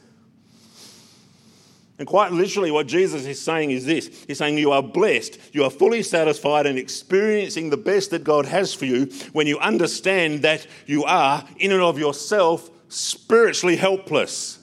[1.99, 5.63] And quite literally, what Jesus is saying is this He's saying, You are blessed, you
[5.63, 10.43] are fully satisfied and experiencing the best that God has for you when you understand
[10.43, 14.59] that you are, in and of yourself, spiritually helpless.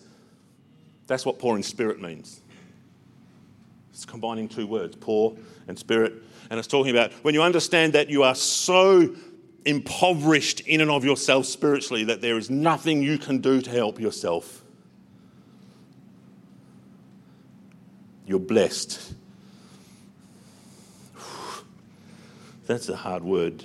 [1.06, 2.40] That's what poor in spirit means.
[3.90, 5.36] It's combining two words, poor
[5.68, 6.14] and spirit.
[6.50, 9.14] And it's talking about when you understand that you are so
[9.64, 13.98] impoverished in and of yourself spiritually that there is nothing you can do to help
[13.98, 14.63] yourself
[18.26, 19.14] You're blessed.
[22.66, 23.64] That's a hard word.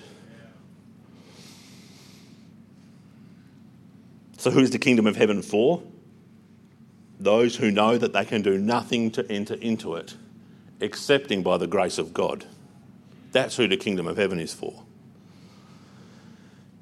[4.38, 5.84] So, who is the kingdom of heaven for?
[7.20, 10.16] Those who know that they can do nothing to enter into it,
[10.80, 12.46] excepting by the grace of God.
[13.32, 14.84] That's who the kingdom of heaven is for.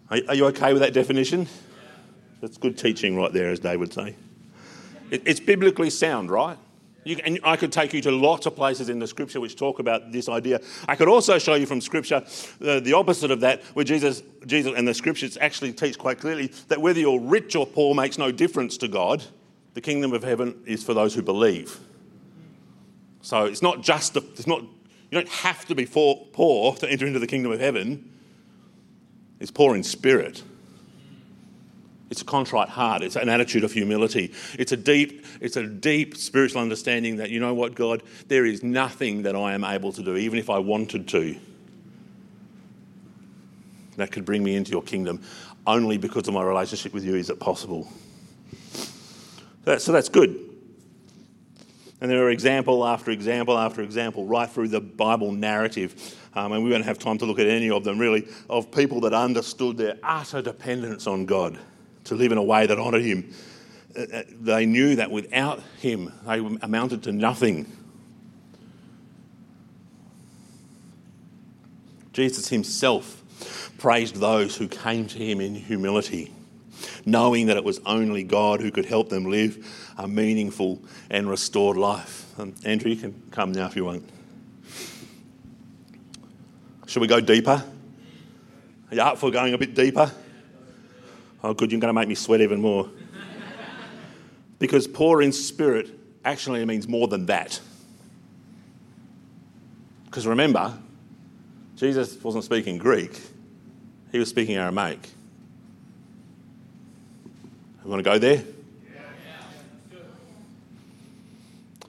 [0.09, 1.47] Are, you okay with that definition?
[2.39, 4.15] That's good teaching right there, as Dave would say.
[5.09, 6.57] it's biblically sound, right?
[7.08, 9.80] You, and I could take you to lots of places in the scripture which talk
[9.80, 10.60] about this idea.
[10.89, 12.24] I could also show you from scripture
[12.62, 16.51] uh, the opposite of that, where Jesus, Jesus and the scriptures actually teach quite clearly
[16.68, 19.24] that whether you're rich or poor makes no difference to God.
[19.74, 21.80] The kingdom of heaven is for those who believe.
[23.22, 27.08] So it's not just, the, it's not, you don't have to be poor to enter
[27.08, 28.12] into the kingdom of heaven.
[29.39, 30.43] It's poor in spirit.
[32.10, 33.01] It's a contrite heart.
[33.01, 34.34] It's an attitude of humility.
[34.58, 38.64] It's a deep, it's a deep spiritual understanding that you know what, God, there is
[38.64, 41.36] nothing that I am able to do, even if I wanted to,
[43.97, 45.22] that could bring me into your kingdom.
[45.66, 47.91] Only because of my relationship with you is it possible.
[49.66, 50.39] That, so that's good.
[51.99, 56.16] And there are example after example after example right through the Bible narrative.
[56.36, 59.01] Um, and we won't have time to look at any of them really, of people
[59.01, 61.58] that understood their utter dependence on God
[62.08, 63.34] to live in a way that honoured Him.
[63.97, 67.66] Uh, uh, they knew that without Him, they amounted to nothing.
[72.14, 73.24] Jesus Himself
[73.78, 76.34] praised those who came to Him in humility
[77.05, 79.66] knowing that it was only God who could help them live
[79.97, 82.26] a meaningful and restored life.
[82.38, 84.08] Um, Andrew, you can come now if you want.
[86.86, 87.64] Should we go deeper?
[88.91, 90.12] Are you up for going a bit deeper?
[91.44, 92.90] Oh, good, you're going to make me sweat even more.
[94.60, 95.90] because poor in spirit
[96.26, 97.60] actually means more than that.
[100.06, 100.78] Because remember,
[101.76, 103.22] Jesus wasn't speaking Greek,
[104.12, 105.10] he was speaking Aramaic.
[107.84, 108.44] We want to go there?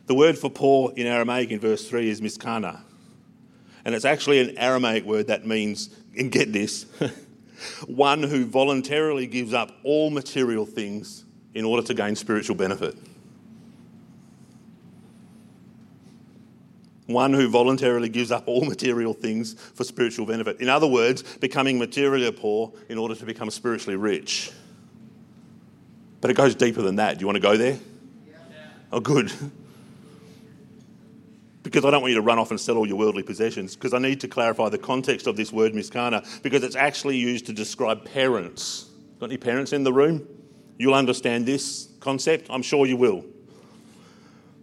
[0.07, 2.81] The word for poor in Aramaic in verse 3 is miskana.
[3.85, 6.87] And it's actually an Aramaic word that means, and get this,
[7.87, 12.97] one who voluntarily gives up all material things in order to gain spiritual benefit.
[17.07, 20.61] One who voluntarily gives up all material things for spiritual benefit.
[20.61, 24.53] In other words, becoming materially poor in order to become spiritually rich.
[26.21, 27.17] But it goes deeper than that.
[27.17, 27.79] Do you want to go there?
[28.29, 28.37] Yeah.
[28.93, 29.33] Oh, good.
[31.69, 33.93] because I don't want you to run off and sell all your worldly possessions, because
[33.93, 37.53] I need to clarify the context of this word miskana, because it's actually used to
[37.53, 38.87] describe parents.
[39.21, 40.27] Got any parents in the room?
[40.79, 42.47] You'll understand this concept.
[42.49, 43.23] I'm sure you will.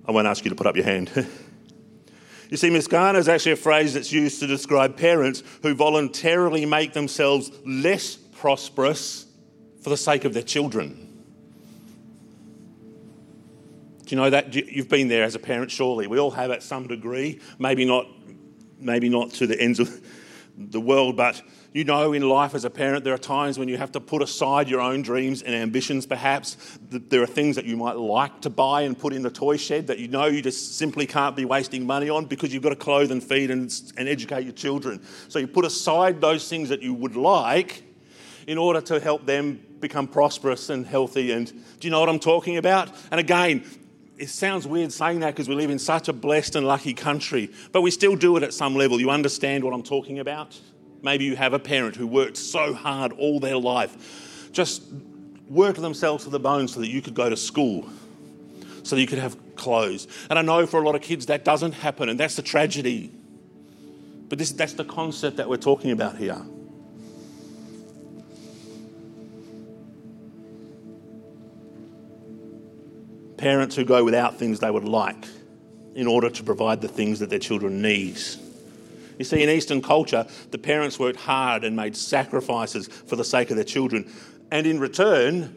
[0.08, 1.12] I won't ask you to put up your hand.
[2.50, 6.94] you see, miskana is actually a phrase that's used to describe parents who voluntarily make
[6.94, 9.28] themselves less prosperous
[9.84, 11.05] for the sake of their children.
[14.06, 14.54] Do you know that?
[14.54, 16.06] You've been there as a parent, surely.
[16.08, 18.08] We all have at some degree, maybe not,
[18.80, 20.00] maybe not to the ends of
[20.58, 21.42] the world, but
[21.74, 24.22] you know in life as a parent, there are times when you have to put
[24.22, 26.56] aside your own dreams and ambitions, perhaps.
[26.90, 29.88] There are things that you might like to buy and put in the toy shed
[29.88, 32.76] that you know you just simply can't be wasting money on because you've got to
[32.76, 35.06] clothe and feed and, and educate your children.
[35.28, 37.84] So you put aside those things that you would like
[38.48, 41.32] in order to help them become prosperous and healthy.
[41.32, 42.90] And do you know what I'm talking about?
[43.12, 43.66] And again,
[44.18, 47.52] it sounds weird saying that because we live in such a blessed and lucky country,
[47.72, 49.00] but we still do it at some level.
[49.00, 50.60] You understand what I'm talking about?
[51.02, 54.84] Maybe you have a parent who worked so hard all their life, just
[55.50, 57.88] worked themselves to the bone so that you could go to school,
[58.84, 60.08] so that you could have clothes.
[60.30, 63.12] And I know for a lot of kids that doesn't happen, and that's the tragedy.
[64.30, 66.42] But this, that's the concept that we're talking about here.
[73.46, 75.24] Parents who go without things they would like
[75.94, 78.18] in order to provide the things that their children need.
[79.20, 83.52] You see, in Eastern culture, the parents worked hard and made sacrifices for the sake
[83.52, 84.12] of their children.
[84.50, 85.56] And in return,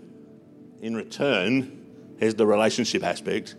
[0.83, 1.83] in return,
[2.19, 3.55] here's the relationship aspect.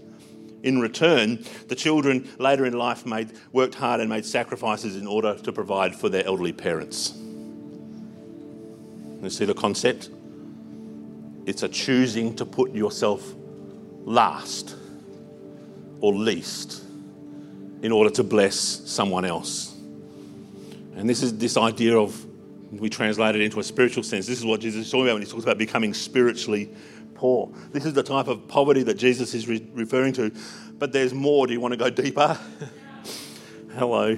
[0.62, 5.40] In return, the children later in life made, worked hard and made sacrifices in order
[5.40, 7.16] to provide for their elderly parents.
[9.24, 10.12] You see the concept?
[11.48, 13.24] It's a choosing to put yourself
[14.10, 14.76] last
[16.02, 16.84] or least
[17.84, 19.76] in order to bless someone else.
[20.96, 22.26] And this is this idea of,
[22.72, 24.26] we translate it into a spiritual sense.
[24.26, 26.72] This is what Jesus is talking about when he talks about becoming spiritually
[27.14, 27.52] poor.
[27.72, 30.32] This is the type of poverty that Jesus is re- referring to.
[30.80, 31.46] But there's more.
[31.46, 32.38] Do you want to go deeper?
[33.76, 34.16] Hello.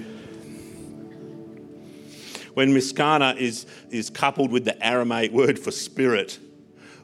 [2.54, 6.38] When miskana is, is coupled with the Aramaic word for spirit,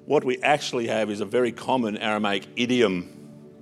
[0.09, 3.03] what we actually have is a very common Aramaic idiom.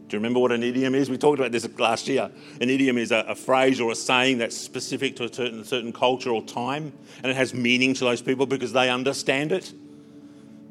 [0.07, 1.11] Do you remember what an idiom is?
[1.11, 2.31] We talked about this last year.
[2.61, 5.93] An idiom is a, a phrase or a saying that's specific to a certain, certain
[5.93, 9.73] culture or time, and it has meaning to those people because they understand it,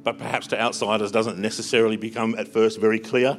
[0.01, 3.37] but perhaps to outsiders doesn't necessarily become at first very clear.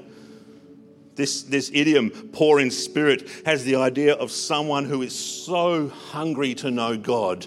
[1.14, 6.54] This, this idiom, poor in spirit, has the idea of someone who is so hungry
[6.56, 7.46] to know God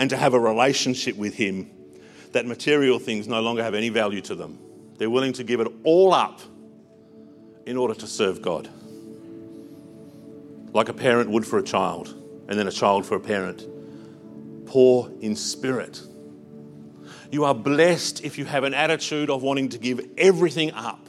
[0.00, 1.70] and to have a relationship with Him
[2.32, 4.58] that material things no longer have any value to them.
[4.98, 6.40] They're willing to give it all up
[7.66, 8.68] in order to serve God.
[10.72, 12.14] Like a parent would for a child,
[12.48, 13.66] and then a child for a parent.
[14.66, 16.00] Poor in spirit.
[17.32, 21.08] You are blessed if you have an attitude of wanting to give everything up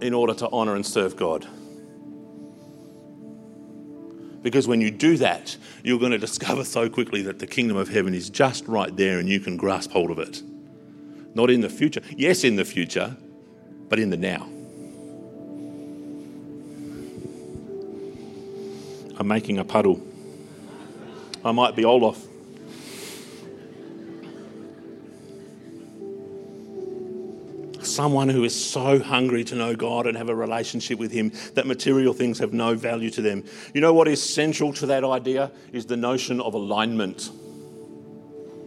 [0.00, 1.46] in order to honour and serve God.
[4.44, 7.88] Because when you do that, you're going to discover so quickly that the kingdom of
[7.88, 10.42] heaven is just right there and you can grasp hold of it.
[11.34, 12.02] Not in the future.
[12.14, 13.16] Yes, in the future,
[13.88, 14.46] but in the now.
[19.18, 20.02] I'm making a puddle.
[21.42, 22.22] I might be Olaf.
[27.94, 31.64] Someone who is so hungry to know God and have a relationship with Him that
[31.64, 33.44] material things have no value to them.
[33.72, 37.30] You know what is central to that idea is the notion of alignment.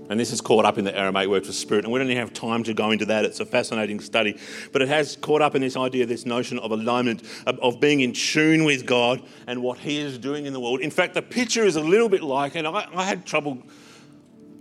[0.09, 1.83] And this is caught up in the Aramaic word for spirit.
[1.83, 3.25] And we don't even have time to go into that.
[3.25, 4.39] It's a fascinating study.
[4.71, 7.99] But it has caught up in this idea, this notion of alignment, of, of, being
[7.99, 10.79] in tune with God and what He is doing in the world.
[10.79, 13.61] In fact, the picture is a little bit like, and I, I had trouble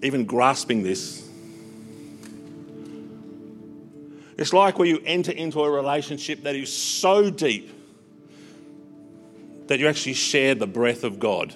[0.02, 1.25] even grasping this.
[4.38, 7.72] It's like where you enter into a relationship that is so deep
[9.68, 11.54] that you actually share the breath of God.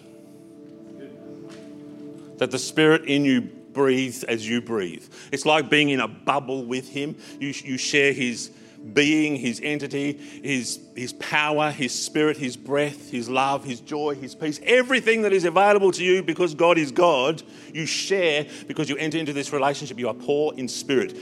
[2.39, 5.07] That the Spirit in you breathes as you breathe.
[5.31, 7.17] It's like being in a bubble with Him.
[7.39, 8.51] You, you share His
[8.95, 14.35] being, His entity, His, his power, His spirit, His breath, His love, His joy, His
[14.35, 14.59] peace.
[14.63, 17.43] Everything that is available to you because God is God,
[17.75, 19.99] you share because you enter into this relationship.
[19.99, 21.15] You are poor in spirit.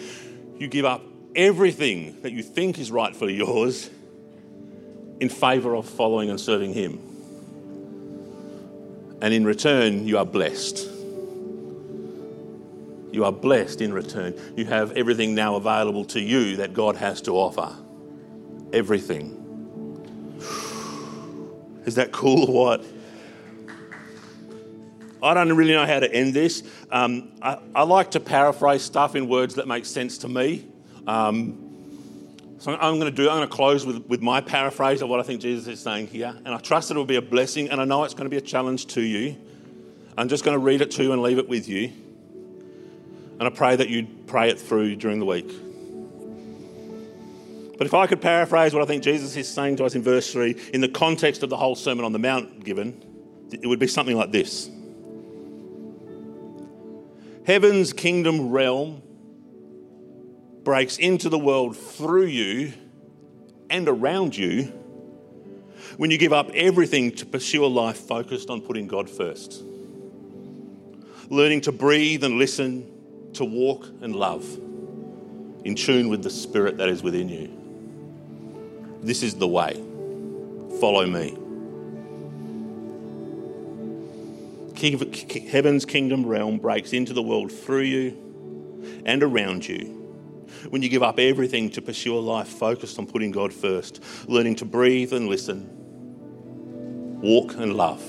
[0.56, 1.02] You give up
[1.38, 3.88] everything that you think is rightfully yours
[5.20, 6.98] in favour of following and serving Him.
[9.22, 10.86] And in return, you are blessed.
[13.12, 14.34] You are blessed in return.
[14.56, 17.74] You have everything now available to you that God has to offer.
[18.72, 19.36] Everything.
[21.86, 22.84] Is that cool or what?
[25.22, 26.62] I don't really know how to end this.
[26.90, 30.68] Um, I, I, like to paraphrase stuff in words that make sense to me.
[31.08, 31.64] Um,
[32.58, 33.30] so I'm going to do.
[33.30, 36.08] I'm going to close with, with my paraphrase of what I think Jesus is saying
[36.08, 38.30] here, and I trust it will be a blessing, and I know it's going to
[38.30, 39.36] be a challenge to you.
[40.18, 41.92] I'm just going to read it to you and leave it with you.
[43.38, 45.48] And I pray that you'd pray it through during the week.
[47.78, 50.30] But if I could paraphrase what I think Jesus is saying to us in verse
[50.32, 53.00] 3, in the context of the whole Sermon on the Mount given,
[53.52, 54.68] it would be something like this
[57.46, 59.02] Heaven's kingdom realm
[60.68, 62.70] breaks into the world through you
[63.70, 64.64] and around you
[65.96, 69.62] when you give up everything to pursue a life focused on putting God first.
[71.30, 72.86] Learning to breathe and listen
[73.32, 74.44] to walk and love
[75.64, 79.00] in tune with the Spirit that is within you.
[79.02, 79.72] This is the way.
[80.80, 81.30] Follow me.
[85.50, 89.97] Heaven's kingdom realm breaks into the world through you and around you
[90.70, 94.56] when you give up everything to pursue a life focused on putting God first, learning
[94.56, 95.68] to breathe and listen,
[97.20, 98.02] walk and love,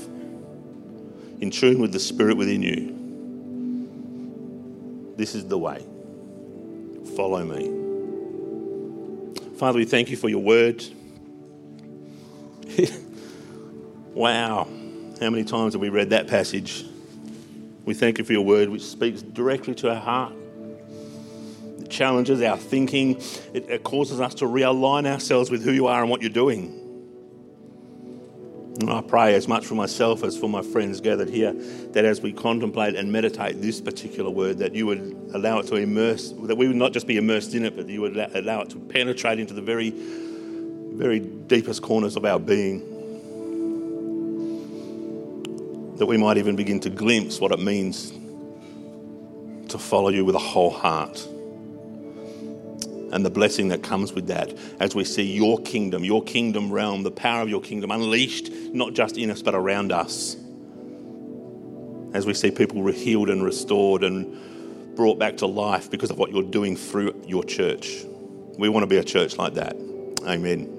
[1.42, 2.96] in tune with the Spirit within you.
[5.16, 5.86] This is the way.
[7.16, 7.80] Follow me.
[9.58, 10.84] Father, we thank you for your word.
[14.14, 14.68] wow.
[15.20, 16.86] How many times have we read that passage?
[17.84, 20.34] We thank you for your word, which speaks directly to our heart.
[21.90, 23.18] Challenges our thinking.
[23.54, 26.80] It, it causes us to realign ourselves with who you are and what you're doing.
[28.80, 31.52] And I pray as much for myself as for my friends gathered here
[31.92, 35.76] that as we contemplate and meditate this particular word, that you would allow it to
[35.76, 38.70] immerse, that we would not just be immersed in it, but you would allow it
[38.70, 42.80] to penetrate into the very, very deepest corners of our being.
[45.98, 48.14] That we might even begin to glimpse what it means
[49.72, 51.28] to follow you with a whole heart
[53.12, 57.04] and the blessing that comes with that as we see your kingdom, your kingdom realm,
[57.04, 60.36] the power of your kingdom unleashed, not just in us, but around us.
[62.14, 66.32] As we see people healed and restored and brought back to life because of what
[66.32, 68.04] you're doing through your church.
[68.58, 69.76] We want to be a church like that.
[70.26, 70.79] Amen.